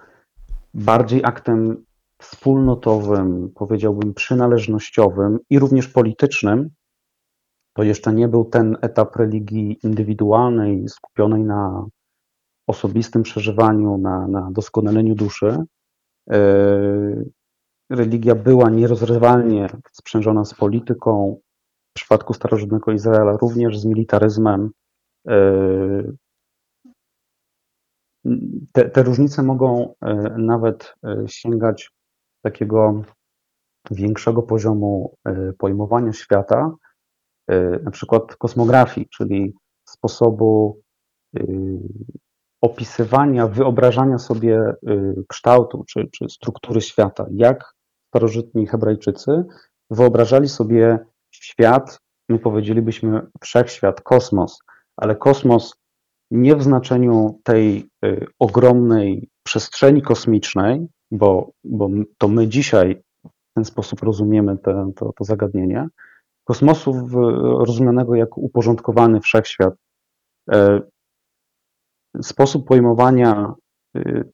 [0.76, 1.86] bardziej aktem
[2.22, 6.70] wspólnotowym, powiedziałbym przynależnościowym i również politycznym,
[7.74, 11.86] to jeszcze nie był ten etap religii indywidualnej, skupionej na
[12.68, 15.58] osobistym przeżywaniu, na, na doskonaleniu duszy.
[16.30, 16.40] E,
[17.90, 21.40] religia była nierozrywalnie sprzężona z polityką,
[21.92, 24.70] w przypadku starożytnego Izraela również z militaryzmem.
[25.28, 25.36] E,
[28.72, 31.92] te, te różnice mogą e, nawet e, sięgać
[32.42, 33.02] takiego
[33.92, 36.72] większego poziomu e, pojmowania świata,
[37.84, 39.54] na przykład kosmografii, czyli
[39.90, 40.82] sposobu
[42.62, 44.74] opisywania, wyobrażania sobie
[45.30, 47.26] kształtu czy, czy struktury świata.
[47.32, 47.74] Jak
[48.08, 49.44] starożytni Hebrajczycy
[49.90, 51.00] wyobrażali sobie
[51.32, 54.60] świat, my powiedzielibyśmy wszechświat, kosmos,
[54.98, 55.76] ale kosmos
[56.32, 63.66] nie w znaczeniu tej y, ogromnej przestrzeni kosmicznej, bo, bo to my dzisiaj w ten
[63.66, 65.88] sposób rozumiemy te, to, to zagadnienie,
[66.44, 67.08] kosmosu
[67.66, 69.74] rozumianego jako uporządkowany wszechświat.
[70.52, 70.82] E,
[72.22, 73.54] sposób pojmowania
[73.98, 74.32] y,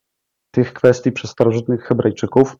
[0.51, 2.57] tych kwestii przez starożytnych Hebrajczyków,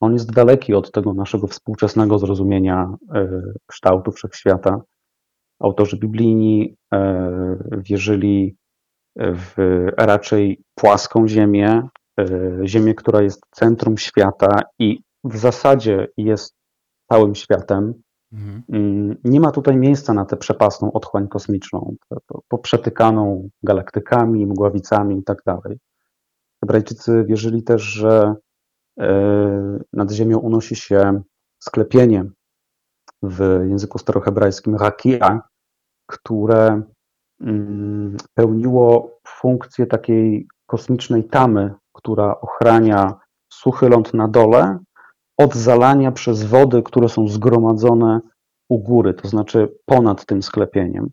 [0.00, 4.80] on jest daleki od tego naszego współczesnego zrozumienia e, kształtu wszechświata
[5.62, 8.56] autorzy biblijni e, wierzyli
[9.16, 9.54] w
[9.96, 11.88] raczej płaską ziemię,
[12.20, 12.28] e,
[12.64, 16.54] ziemię, która jest centrum świata i w zasadzie jest
[17.12, 17.94] całym światem.
[18.32, 18.62] Mhm.
[18.68, 21.94] Mm, nie ma tutaj miejsca na tę przepasną otchłań kosmiczną,
[22.48, 25.78] poprzetykaną galaktykami, mgławicami i tak dalej.
[26.60, 28.34] Hebrajczycy wierzyli też, że
[29.00, 31.22] e, nad ziemią unosi się
[31.58, 32.24] sklepienie
[33.22, 35.40] w języku starohebrajskim rakia,
[36.12, 36.82] które
[37.40, 43.14] mm, pełniło funkcję takiej kosmicznej tamy, która ochrania
[43.52, 44.78] suchy ląd na dole
[45.38, 48.20] od zalania przez wody, które są zgromadzone
[48.68, 51.10] u góry, to znaczy ponad tym sklepieniem.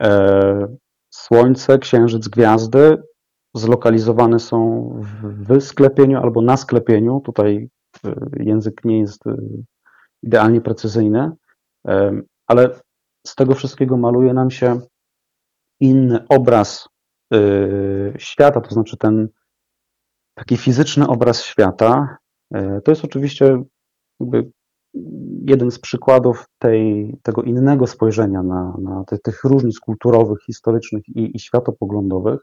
[0.00, 0.76] E,
[1.10, 3.02] słońce, księżyc, gwiazdy
[3.54, 4.90] zlokalizowane są
[5.22, 7.20] w sklepieniu albo na sklepieniu.
[7.20, 7.68] Tutaj
[8.06, 9.36] e, język nie jest e,
[10.22, 11.30] idealnie precyzyjny,
[12.46, 12.70] ale
[13.28, 14.80] z tego wszystkiego maluje nam się
[15.80, 16.88] inny obraz
[17.34, 19.28] y, świata, to znaczy ten
[20.34, 22.16] taki fizyczny obraz świata.
[22.56, 23.62] Y, to jest oczywiście
[25.46, 31.36] jeden z przykładów tej, tego innego spojrzenia na, na te, tych różnic kulturowych, historycznych i,
[31.36, 32.40] i światopoglądowych.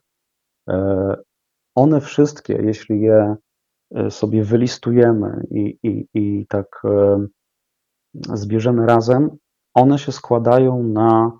[0.69, 0.73] Y,
[1.75, 3.35] one wszystkie, jeśli je
[4.09, 6.81] sobie wylistujemy i, i, i tak
[8.33, 9.37] zbierzemy razem,
[9.75, 11.39] one się składają na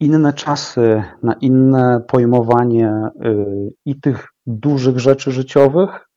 [0.00, 6.08] inne czasy, na inne pojmowanie y, i tych dużych rzeczy życiowych,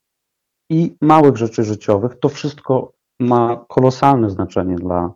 [0.70, 2.20] i małych rzeczy życiowych.
[2.20, 5.14] To wszystko ma kolosalne znaczenie dla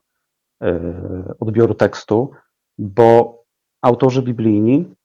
[0.63, 0.67] y,
[1.39, 2.31] odbioru tekstu,
[2.77, 3.39] bo
[3.81, 4.95] autorzy biblijni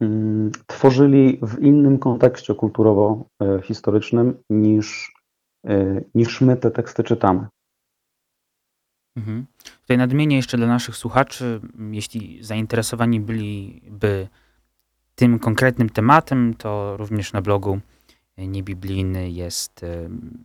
[0.00, 5.12] mm, tworzyli w innym kontekście kulturowo-historycznym niż,
[5.70, 7.46] y, niż my te teksty czytamy.
[9.20, 9.46] Mhm.
[9.80, 14.28] Tutaj nadmienię jeszcze dla naszych słuchaczy, jeśli zainteresowani byliby
[15.14, 17.80] tym konkretnym tematem, to również na blogu
[18.38, 19.86] niebiblijny jest,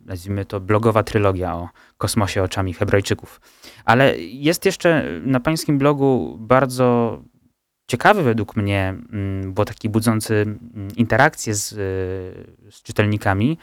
[0.06, 3.40] nazwijmy to, blogowa trylogia o kosmosie oczami Hebrajczyków.
[3.84, 7.18] Ale jest jeszcze na pańskim blogu bardzo
[7.86, 11.68] ciekawy według mnie, mm, bo taki budzący mm, interakcję z,
[12.70, 13.58] z czytelnikami,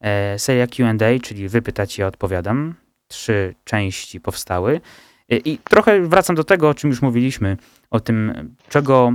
[0.00, 2.74] e, seria Q&A, czyli wy pytacie, ja odpowiadam
[3.08, 4.80] trzy części powstały.
[5.28, 7.56] I trochę wracam do tego, o czym już mówiliśmy,
[7.90, 9.12] o tym, czego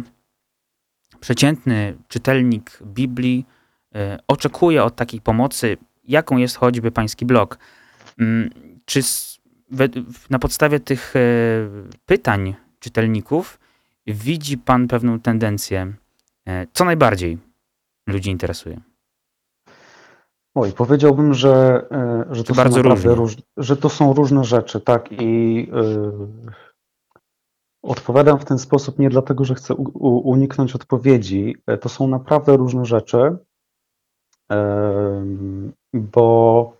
[1.19, 3.45] przeciętny czytelnik Biblii
[3.95, 7.58] e, oczekuje od takiej pomocy, jaką jest choćby pański blog.
[8.19, 8.49] Mm,
[8.86, 9.01] czy
[10.30, 11.19] na podstawie tych e,
[12.06, 13.60] pytań czytelników
[14.08, 15.93] widzi pan pewną tendencję,
[16.47, 17.38] e, co najbardziej
[18.08, 18.90] ludzi interesuje?
[20.55, 25.11] Oj, powiedziałbym, że, e, że to, są naprawdę róż, że to są różne rzeczy, tak
[25.11, 26.27] i yy,
[27.83, 31.55] odpowiadam w ten sposób nie dlatego, że chcę u, uniknąć odpowiedzi.
[31.67, 33.37] E, to są naprawdę różne rzeczy,
[34.49, 34.57] yy,
[35.93, 36.73] bo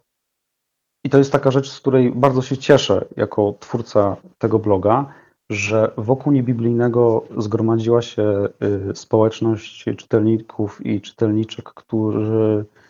[1.06, 5.14] i to jest taka rzecz, z której bardzo się cieszę jako twórca tego bloga,
[5.50, 8.48] że wokół niebiblijnego zgromadziła się
[8.94, 12.81] społeczność czytelników i czytelniczek, którzy Y,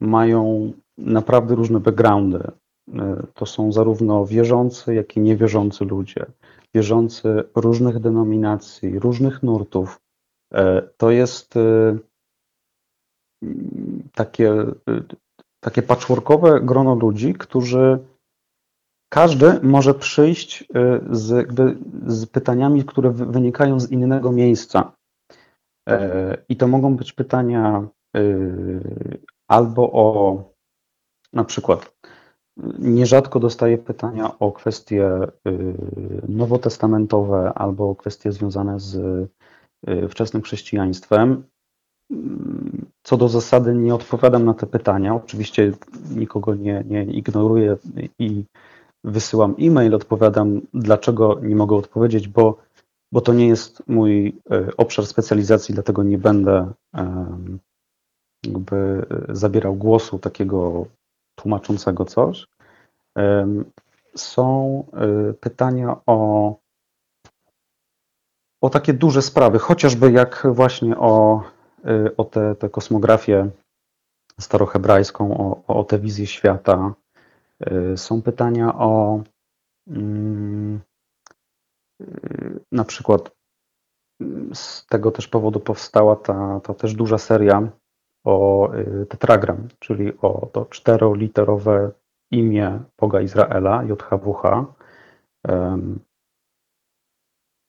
[0.00, 2.50] mają naprawdę różne backgroundy.
[2.88, 2.92] Y,
[3.34, 6.26] to są zarówno wierzący, jak i niewierzący ludzie,
[6.74, 10.00] wierzący różnych denominacji, różnych nurtów.
[10.54, 10.56] Y,
[10.96, 11.54] to jest
[14.14, 14.54] takie,
[15.60, 17.98] takie patchworkowe grono ludzi, którzy
[19.08, 20.64] każdy może przyjść
[21.10, 21.48] z,
[22.06, 24.92] z pytaniami, które wynikają z innego miejsca.
[26.48, 27.95] I to mogą być pytania Y,
[29.48, 30.56] albo o
[31.32, 31.96] na przykład
[32.78, 35.08] nierzadko dostaję pytania o kwestie
[35.48, 35.74] y,
[36.28, 38.94] nowotestamentowe albo o kwestie związane z
[39.88, 41.44] y, wczesnym chrześcijaństwem.
[43.02, 45.14] Co do zasady nie odpowiadam na te pytania.
[45.14, 45.72] Oczywiście
[46.16, 47.76] nikogo nie, nie ignoruję
[48.18, 48.44] i
[49.04, 52.58] wysyłam e-mail, odpowiadam, dlaczego nie mogę odpowiedzieć, bo,
[53.12, 54.36] bo to nie jest mój
[54.76, 56.72] obszar specjalizacji, dlatego nie będę
[58.46, 60.86] jakby e, zabierał głosu takiego
[61.34, 62.46] tłumaczącego coś.
[64.16, 66.56] Są e, pytania o,
[68.60, 71.42] o takie duże sprawy, chociażby jak właśnie o,
[71.84, 73.50] e, o tę te, te kosmografię
[74.40, 76.94] starohebrajską, o, o tę wizję świata.
[77.96, 79.22] Są pytania o
[79.88, 80.80] mm,
[82.72, 83.36] na przykład
[84.54, 87.68] z tego też powodu powstała ta, ta też duża seria
[88.26, 91.90] o y, tetragram, czyli o to czteroliterowe
[92.30, 94.42] imię Boga Izraela, JHWH.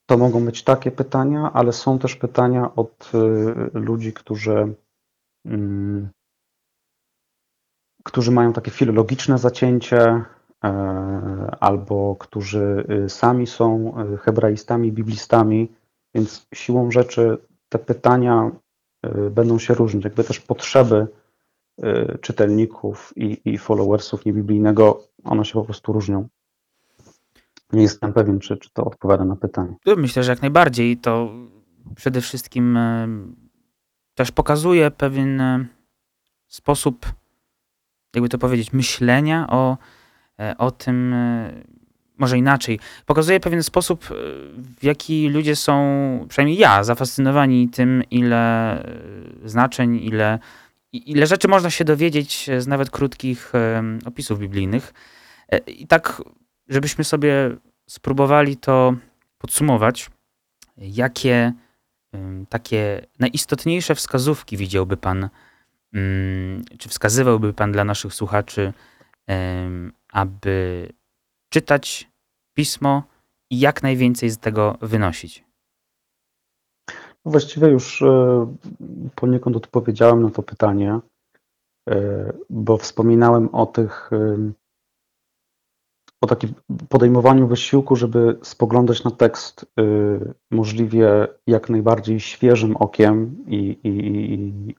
[0.06, 4.74] To mogą być takie pytania, ale są też pytania od y, ludzi, którzy,
[5.44, 6.08] mm,
[8.04, 10.24] którzy mają takie filologiczne zacięcie,
[10.64, 10.70] e,
[11.60, 15.72] albo którzy y, sami są hebraistami, biblistami,
[16.14, 18.50] więc siłą rzeczy te pytania
[19.30, 20.04] będą się różnić.
[20.04, 21.06] Jakby też potrzeby
[21.84, 26.28] y, czytelników i, i followersów niebiblijnego, one się po prostu różnią.
[27.72, 29.74] Nie jestem pewien, czy, czy to odpowiada na pytanie.
[29.96, 30.96] Myślę, że jak najbardziej.
[30.96, 31.30] To
[31.96, 33.08] przede wszystkim y,
[34.14, 35.42] też pokazuje pewien
[36.46, 37.06] sposób,
[38.14, 39.76] jakby to powiedzieć, myślenia o,
[40.58, 41.14] o tym,
[42.18, 44.14] może inaczej, pokazuje pewien sposób, e,
[44.80, 48.88] w jaki ludzie są, przynajmniej ja, zafascynowani tym, ile e,
[49.44, 50.38] znaczeń, ile,
[50.92, 54.94] ile rzeczy można się dowiedzieć z nawet krótkich e, opisów biblijnych.
[55.66, 56.22] I tak,
[56.68, 57.56] żebyśmy sobie
[57.86, 58.94] spróbowali to
[59.38, 60.10] podsumować,
[60.76, 61.52] jakie
[62.48, 65.28] takie najistotniejsze wskazówki widziałby Pan,
[65.92, 68.72] mm, czy wskazywałby Pan dla naszych słuchaczy,
[70.12, 70.88] aby
[71.48, 72.10] czytać
[72.56, 73.02] pismo
[73.50, 75.48] i jak najwięcej z tego wynosić?
[77.24, 78.46] Właściwie już e,
[79.14, 80.98] poniekąd odpowiedziałem na to pytanie,
[81.88, 84.52] e, bo wspominałem o tych, e,
[86.20, 86.54] o takim
[86.88, 89.66] podejmowaniu wysiłku, żeby spoglądać na tekst
[90.50, 93.88] możliwie jak najbardziej świeżym okiem i, i,
[94.34, 94.74] i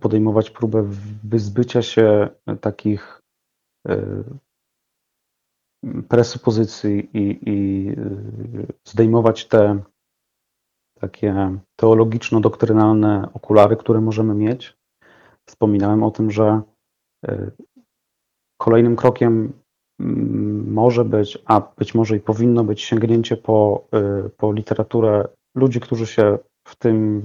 [0.00, 0.90] podejmować próbę
[1.24, 2.28] wyzbycia się
[2.60, 3.22] takich
[6.08, 7.86] presupozycji i, i
[8.84, 9.82] zdejmować te
[11.00, 14.78] takie teologiczno-doktrynalne okulary, które możemy mieć.
[15.46, 16.62] Wspominałem o tym, że
[18.58, 19.52] Kolejnym krokiem
[20.00, 23.84] mm, może być, a być może i powinno być sięgnięcie po,
[24.26, 27.22] y, po literaturę ludzi, którzy się w tym,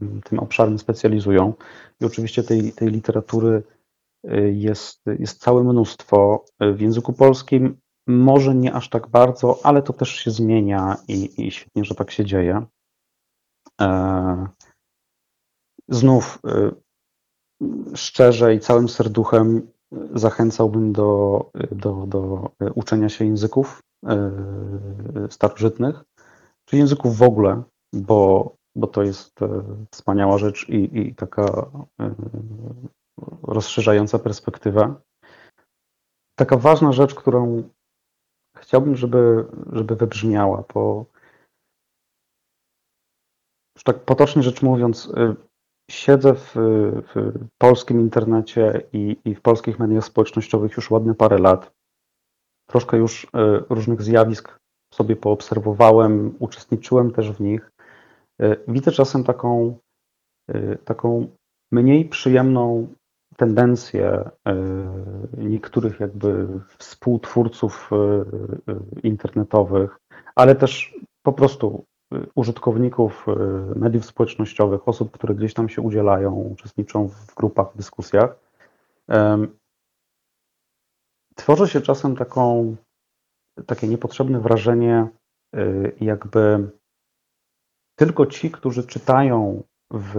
[0.00, 1.52] mm, tym obszarem specjalizują.
[2.00, 3.62] I oczywiście tej, tej literatury y,
[4.52, 6.44] jest, jest całe mnóstwo.
[6.60, 11.50] W języku polskim może nie aż tak bardzo, ale to też się zmienia i, i
[11.50, 12.66] świetnie, że tak się dzieje.
[13.80, 14.46] E,
[15.88, 19.72] znów y, szczerze i całym serduchem
[20.14, 24.30] zachęcałbym do, do, do uczenia się języków e,
[25.30, 26.04] starożytnych,
[26.64, 27.62] czy języków w ogóle,
[27.92, 31.70] bo, bo to jest e, wspaniała rzecz i, i taka
[32.00, 32.14] e,
[33.42, 34.94] rozszerzająca perspektywę.
[36.38, 37.62] Taka ważna rzecz, którą
[38.56, 41.06] chciałbym, żeby, żeby wybrzmiała, bo
[43.76, 45.12] już tak potocznie rzecz mówiąc,
[45.90, 46.54] siedzę w,
[47.14, 51.72] w polskim internecie i, i, w polskich mediach społecznościowych już ładne parę lat.
[52.68, 53.28] Troszkę już e,
[53.70, 54.58] różnych zjawisk
[54.94, 57.72] sobie poobserwowałem, uczestniczyłem też w nich.
[58.40, 59.78] E, widzę czasem taką,
[60.84, 61.36] taką
[61.72, 62.94] mniej przyjemną
[63.36, 64.30] tendencję
[65.38, 67.90] niektórych jakby współtwórców
[69.02, 69.98] internetowych,
[70.34, 71.84] ale też po prostu
[72.34, 73.26] użytkowników
[73.76, 78.36] mediów społecznościowych, osób, które gdzieś tam się udzielają, uczestniczą w grupach, w dyskusjach,
[81.36, 82.76] tworzy się czasem taką,
[83.66, 85.08] takie niepotrzebne wrażenie,
[86.00, 86.70] jakby
[87.98, 90.14] tylko ci, którzy czytają w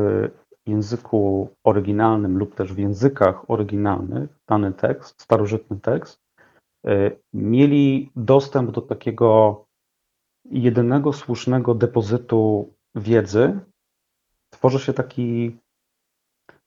[0.65, 6.21] języku oryginalnym lub też w językach oryginalnych dany tekst, starożytny tekst,
[6.87, 9.65] y, mieli dostęp do takiego
[10.45, 13.59] jedynego słusznego depozytu wiedzy
[14.49, 15.57] tworzy się taki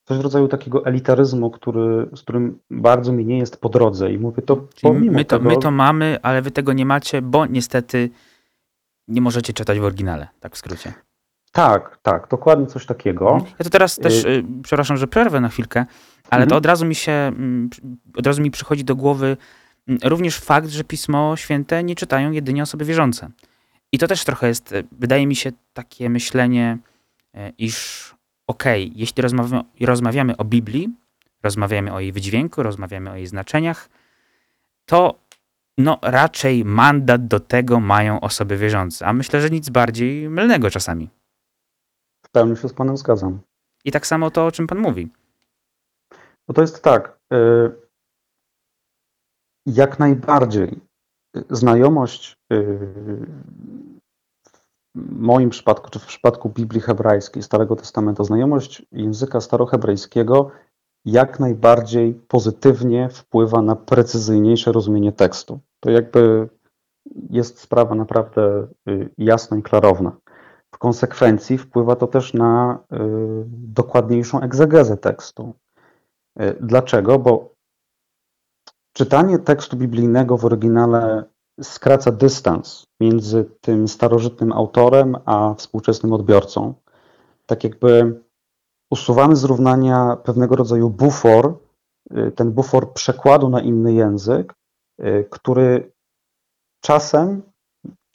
[0.05, 4.19] coś w rodzaju takiego elitaryzmu, który, z którym bardzo mi nie jest po drodze i
[4.19, 5.51] mówię to Czyli my to, tego...
[5.51, 8.11] my to mamy, ale wy tego nie macie, bo niestety
[9.09, 11.06] nie możecie czytać w oryginale, tak w skrócie.
[11.53, 13.45] Tak, tak, dokładnie coś takiego.
[13.59, 14.29] Ja to teraz też, y...
[14.29, 15.87] y przepraszam, że przerwę na chwilkę,
[16.31, 16.49] ale mhm.
[16.49, 17.71] to od razu mi się, mm,
[18.17, 19.37] od razu mi przychodzi do głowy
[19.89, 23.31] mm, również fakt, że Pismo Święte nie czytają jedynie osoby wierzące.
[23.93, 26.79] I to też trochę jest, e, wydaje mi się, takie myślenie,
[27.35, 28.05] e, iż
[28.47, 30.89] okej, okay, jeśli rozmawiamy, rozmawiamy o Biblii,
[31.43, 33.89] rozmawiamy o jej wydźwięku, rozmawiamy o jej znaczeniach,
[34.87, 35.19] to
[35.79, 39.07] no raczej mandat do tego mają osoby wierzące.
[39.07, 41.09] A myślę, że nic bardziej mylnego czasami.
[42.37, 43.41] Pełni się z Panem zgadzam.
[43.85, 45.13] I tak samo to, o czym Pan mówi.
[46.49, 47.19] No to jest tak.
[47.33, 47.71] E,
[49.67, 50.81] jak najbardziej
[51.51, 52.79] znajomość y,
[54.95, 60.51] w moim przypadku, czy w przypadku Biblii hebrajskiej, Starego Testamentu, znajomość języka starohebrajskiego
[61.05, 65.61] jak najbardziej pozytywnie wpływa na precyzyjniejsze rozumienie tekstu.
[65.81, 66.49] To jakby
[67.31, 70.17] jest sprawa naprawdę y, jasna i klarowna.
[70.77, 72.97] W konsekwencji wpływa to też na y,
[73.49, 75.55] dokładniejszą egzegezę tekstu.
[76.61, 77.19] Dlaczego?
[77.19, 77.57] Bo
[78.97, 81.25] Czytanie tekstu biblijnego w oryginale
[81.63, 86.75] skraca dystans między tym starożytnym autorem a współczesnym odbiorcą.
[87.47, 88.21] Tak jakby
[88.91, 91.59] usuwamy z równania pewnego rodzaju bufor,
[92.17, 94.55] y, ten bufor przekładu na inny język,
[95.01, 95.93] y, który
[96.81, 97.43] czasem,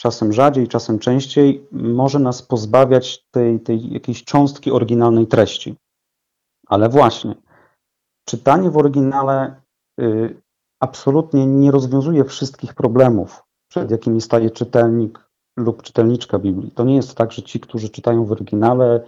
[0.02, 5.76] czasem rzadziej, czasem częściej może nas pozbawiać tej, tej jakiejś cząstki oryginalnej treści.
[6.68, 7.36] Ale właśnie,
[8.26, 9.62] czytanie w oryginale
[10.02, 10.42] y,
[10.80, 16.72] absolutnie nie rozwiązuje wszystkich problemów, przed jakimi staje czytelnik lub czytelniczka Biblii.
[16.72, 19.04] To nie jest tak, że ci, którzy czytają w oryginale,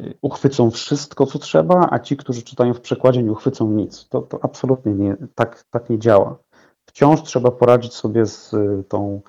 [0.00, 4.08] y, uchwycą wszystko, co trzeba, a ci, którzy czytają w przekładzie, nie uchwycą nic.
[4.08, 6.38] To, to absolutnie nie, tak, tak nie działa.
[6.86, 9.20] Wciąż trzeba poradzić sobie z y, tą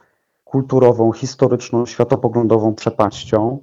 [0.53, 3.59] kulturową, historyczną, światopoglądową przepaścią.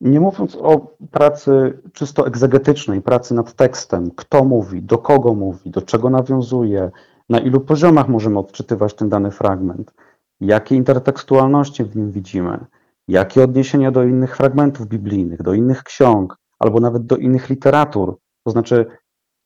[0.00, 5.82] Nie mówiąc o pracy czysto egzegetycznej, pracy nad tekstem, kto mówi, do kogo mówi, do
[5.82, 6.90] czego nawiązuje,
[7.28, 9.94] na ilu poziomach możemy odczytywać ten dany fragment,
[10.40, 12.66] jakie intertekstualności w nim widzimy,
[13.08, 18.50] jakie odniesienia do innych fragmentów biblijnych, do innych ksiąg, albo nawet do innych literatur, to
[18.50, 18.86] znaczy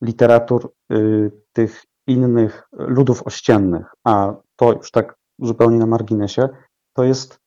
[0.03, 6.49] literatur y, tych innych ludów ościennych, a to już tak zupełnie na marginesie,
[6.97, 7.39] to jest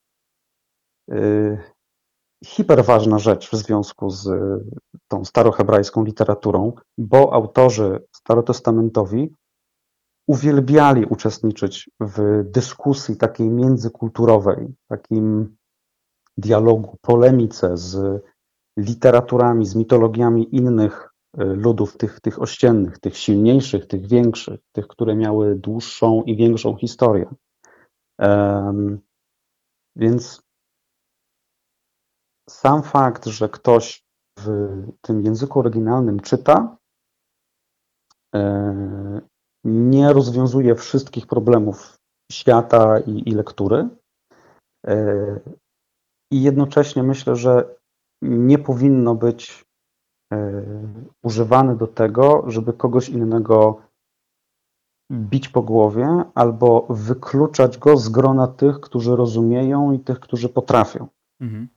[1.08, 1.58] yy,
[2.46, 4.30] hiperważna rzecz w związku z
[5.08, 9.36] tą starohebrajską literaturą, bo autorzy starotestamentowi
[10.28, 15.56] uwielbiali uczestniczyć w dyskusji takiej międzykulturowej, takim
[16.38, 18.24] dialogu, polemice z
[18.78, 21.10] literaturami, z mitologiami innych
[21.42, 26.76] y, ludów, tych, tych ościennych, tych silniejszych, tych większych, tych, które miały dłuższą i większą
[26.76, 27.26] historię.
[29.96, 30.42] Więc
[32.50, 34.04] sam fakt, że ktoś
[34.40, 34.48] w
[35.02, 36.78] tym języku oryginalnym czyta,
[38.36, 39.22] e,
[39.64, 41.98] nie rozwiązuje wszystkich problemów
[42.32, 43.90] świata i, i lektury.
[44.88, 45.40] E,
[46.32, 47.76] I jednocześnie myślę, że
[48.22, 49.66] nie powinno być
[50.34, 50.64] e,
[51.24, 53.82] używane do tego, żeby kogoś innego
[55.14, 61.08] bić po głowie albo wykluczać go z grona tych, którzy rozumieją i tych, którzy potrafią.
[61.42, 61.68] Mhm.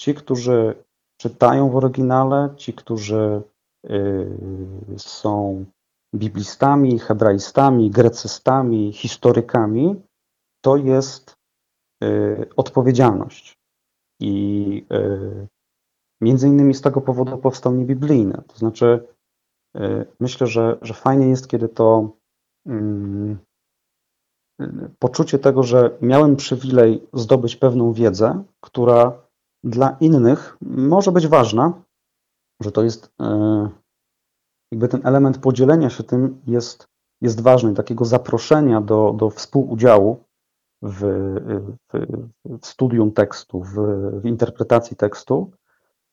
[0.00, 0.74] Ci, którzy
[1.20, 3.42] czytają w oryginale, ci, którzy
[3.90, 4.28] y,
[4.96, 5.64] są
[6.14, 10.02] biblistami, hebraistami, grecystami, historykami,
[10.64, 11.36] to jest
[12.04, 13.58] y, odpowiedzialność.
[14.20, 15.48] I y,
[16.20, 18.42] między innymi z tego powodu powstał niebiblijny.
[18.46, 19.06] To znaczy,
[20.20, 22.19] myślę, że, że fajnie jest, kiedy to
[24.98, 29.12] poczucie tego, że miałem przywilej zdobyć pewną wiedzę, która
[29.64, 31.82] dla innych może być ważna,
[32.62, 33.68] że to jest e,
[34.72, 36.88] jakby ten element podzielenia się tym jest,
[37.20, 40.24] jest ważny, takiego zaproszenia do, do współudziału
[40.82, 41.00] w,
[41.92, 42.06] w,
[42.62, 43.74] w studium tekstu, w,
[44.20, 45.50] w interpretacji tekstu,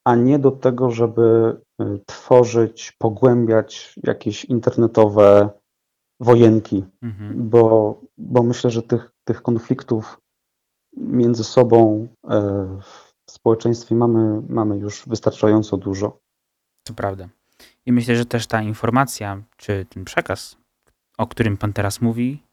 [0.05, 5.49] a nie do tego, żeby e, tworzyć, pogłębiać jakieś internetowe
[6.19, 7.49] wojenki, mhm.
[7.49, 10.21] bo, bo myślę, że tych, tych konfliktów
[10.97, 12.39] między sobą e,
[13.25, 16.19] w społeczeństwie mamy, mamy już wystarczająco dużo.
[16.83, 17.29] To prawda.
[17.85, 20.57] I myślę, że też ta informacja, czy ten przekaz,
[21.17, 22.43] o którym Pan teraz mówi,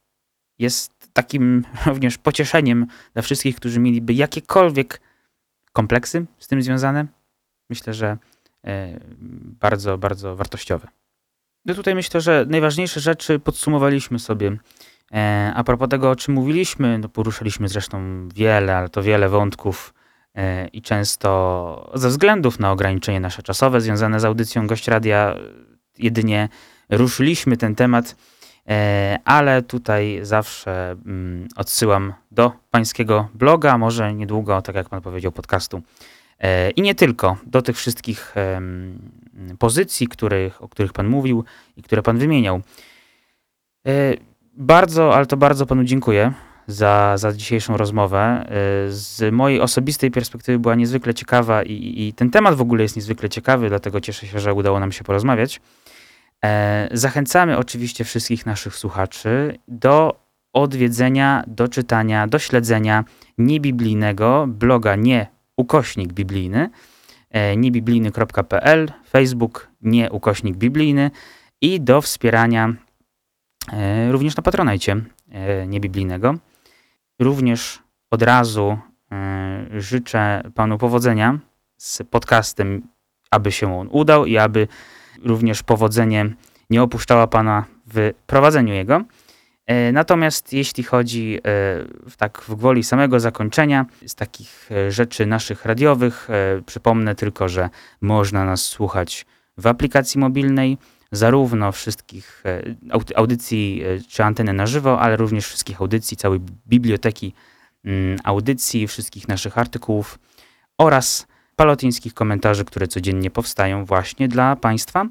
[0.59, 5.01] jest takim również pocieszeniem dla wszystkich, którzy mieliby jakiekolwiek
[5.73, 7.07] kompleksy z tym związane.
[7.69, 8.17] Myślę, że
[8.65, 8.99] e,
[9.59, 10.87] bardzo, bardzo wartościowe.
[11.65, 14.57] No tutaj myślę, że najważniejsze rzeczy podsumowaliśmy sobie.
[15.13, 19.93] E, a propos tego, o czym mówiliśmy, no poruszyliśmy zresztą wiele, ale to wiele wątków
[20.35, 25.35] E, i często ze względów na ograniczenie nasze czasowe związane z audycją Gość Radia
[25.97, 26.49] jedynie
[26.89, 28.15] ruszyliśmy ten temat,
[28.69, 35.31] e, ale tutaj zawsze mm, odsyłam do pańskiego bloga, może niedługo, tak jak pan powiedział,
[35.31, 35.81] podcastu.
[36.45, 38.35] E, I nie tylko, do tych wszystkich
[39.59, 41.43] pozycji, których, o których pan mówił
[41.77, 42.61] i które pan wymieniał.
[44.57, 46.33] Bardzo, ale to bardzo panu dziękuję
[46.67, 48.45] za, za dzisiejszą rozmowę.
[48.87, 52.95] Y, z mojej osobistej perspektywy była niezwykle ciekawa i, i ten temat w ogóle jest
[52.95, 55.61] niezwykle ciekawy, dlatego cieszę się, że udało nam się porozmawiać.
[56.45, 60.19] E, zachęcamy oczywiście wszystkich naszych słuchaczy do
[60.53, 63.03] odwiedzenia, do czytania, do śledzenia
[63.37, 66.69] niebiblijnego bloga nie ukośnik biblijny,
[67.31, 71.11] e, niebiblijny.pl, Facebook nie ukośnik biblijny
[71.61, 72.73] i do wspierania
[73.73, 74.95] e, również na Patronajcie
[75.67, 76.35] niebiblijnego.
[77.19, 77.79] Również
[78.11, 78.77] od razu
[79.11, 81.39] e, życzę panu powodzenia
[81.77, 82.87] z podcastem,
[83.31, 84.67] aby się on udał i aby
[85.23, 86.33] również powodzenie
[86.69, 89.01] nie opuszczała pana w prowadzeniu jego.
[89.67, 91.41] E, natomiast jeśli chodzi e,
[92.09, 96.27] w tak w gwoli samego zakończenia, z takich rzeczy naszych radiowych,
[96.65, 97.69] przypomnę tylko, że
[98.01, 99.25] można nas słuchać
[99.57, 100.77] w aplikacji mobilnej,
[101.11, 102.61] zarówno wszystkich e,
[103.15, 107.33] audycji e, czy anteny na żywo, ale również wszystkich audycji, całej biblioteki
[107.85, 110.19] mm, audycji, wszystkich naszych artykułów
[110.77, 115.05] oraz palotyńskich komentarzy, które codziennie powstają właśnie dla Państwa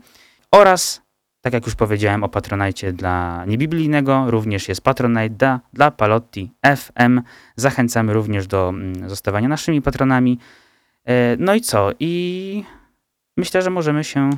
[0.50, 1.02] oraz,
[1.44, 7.20] tak jak już powiedziałem o Patronajcie dla niebiblijnego, również jest Patronite dla, dla Palotti FM.
[7.56, 10.38] Zachęcamy również do mm, zostawania naszymi patronami.
[11.04, 11.90] E, no i co?
[12.00, 12.64] I
[13.36, 14.30] myślę, że możemy się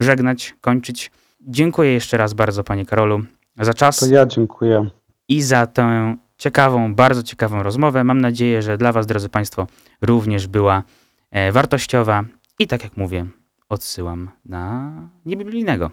[0.00, 1.10] żegnać, kończyć.
[1.40, 3.24] Dziękuję jeszcze raz bardzo, panie Karolu,
[3.60, 3.98] za czas.
[3.98, 4.90] To ja dziękuję.
[5.28, 8.04] I za tę ciekawą, bardzo ciekawą rozmowę.
[8.04, 9.66] Mam nadzieję, że dla was, drodzy państwo,
[10.02, 10.82] również była
[11.30, 12.24] e, wartościowa.
[12.58, 13.26] I tak jak mówię,
[13.68, 14.92] odsyłam na
[15.26, 15.90] niebiblijnego.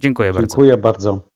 [0.00, 0.46] Dziękuję bardzo.
[0.46, 1.29] Dziękuję bardzo.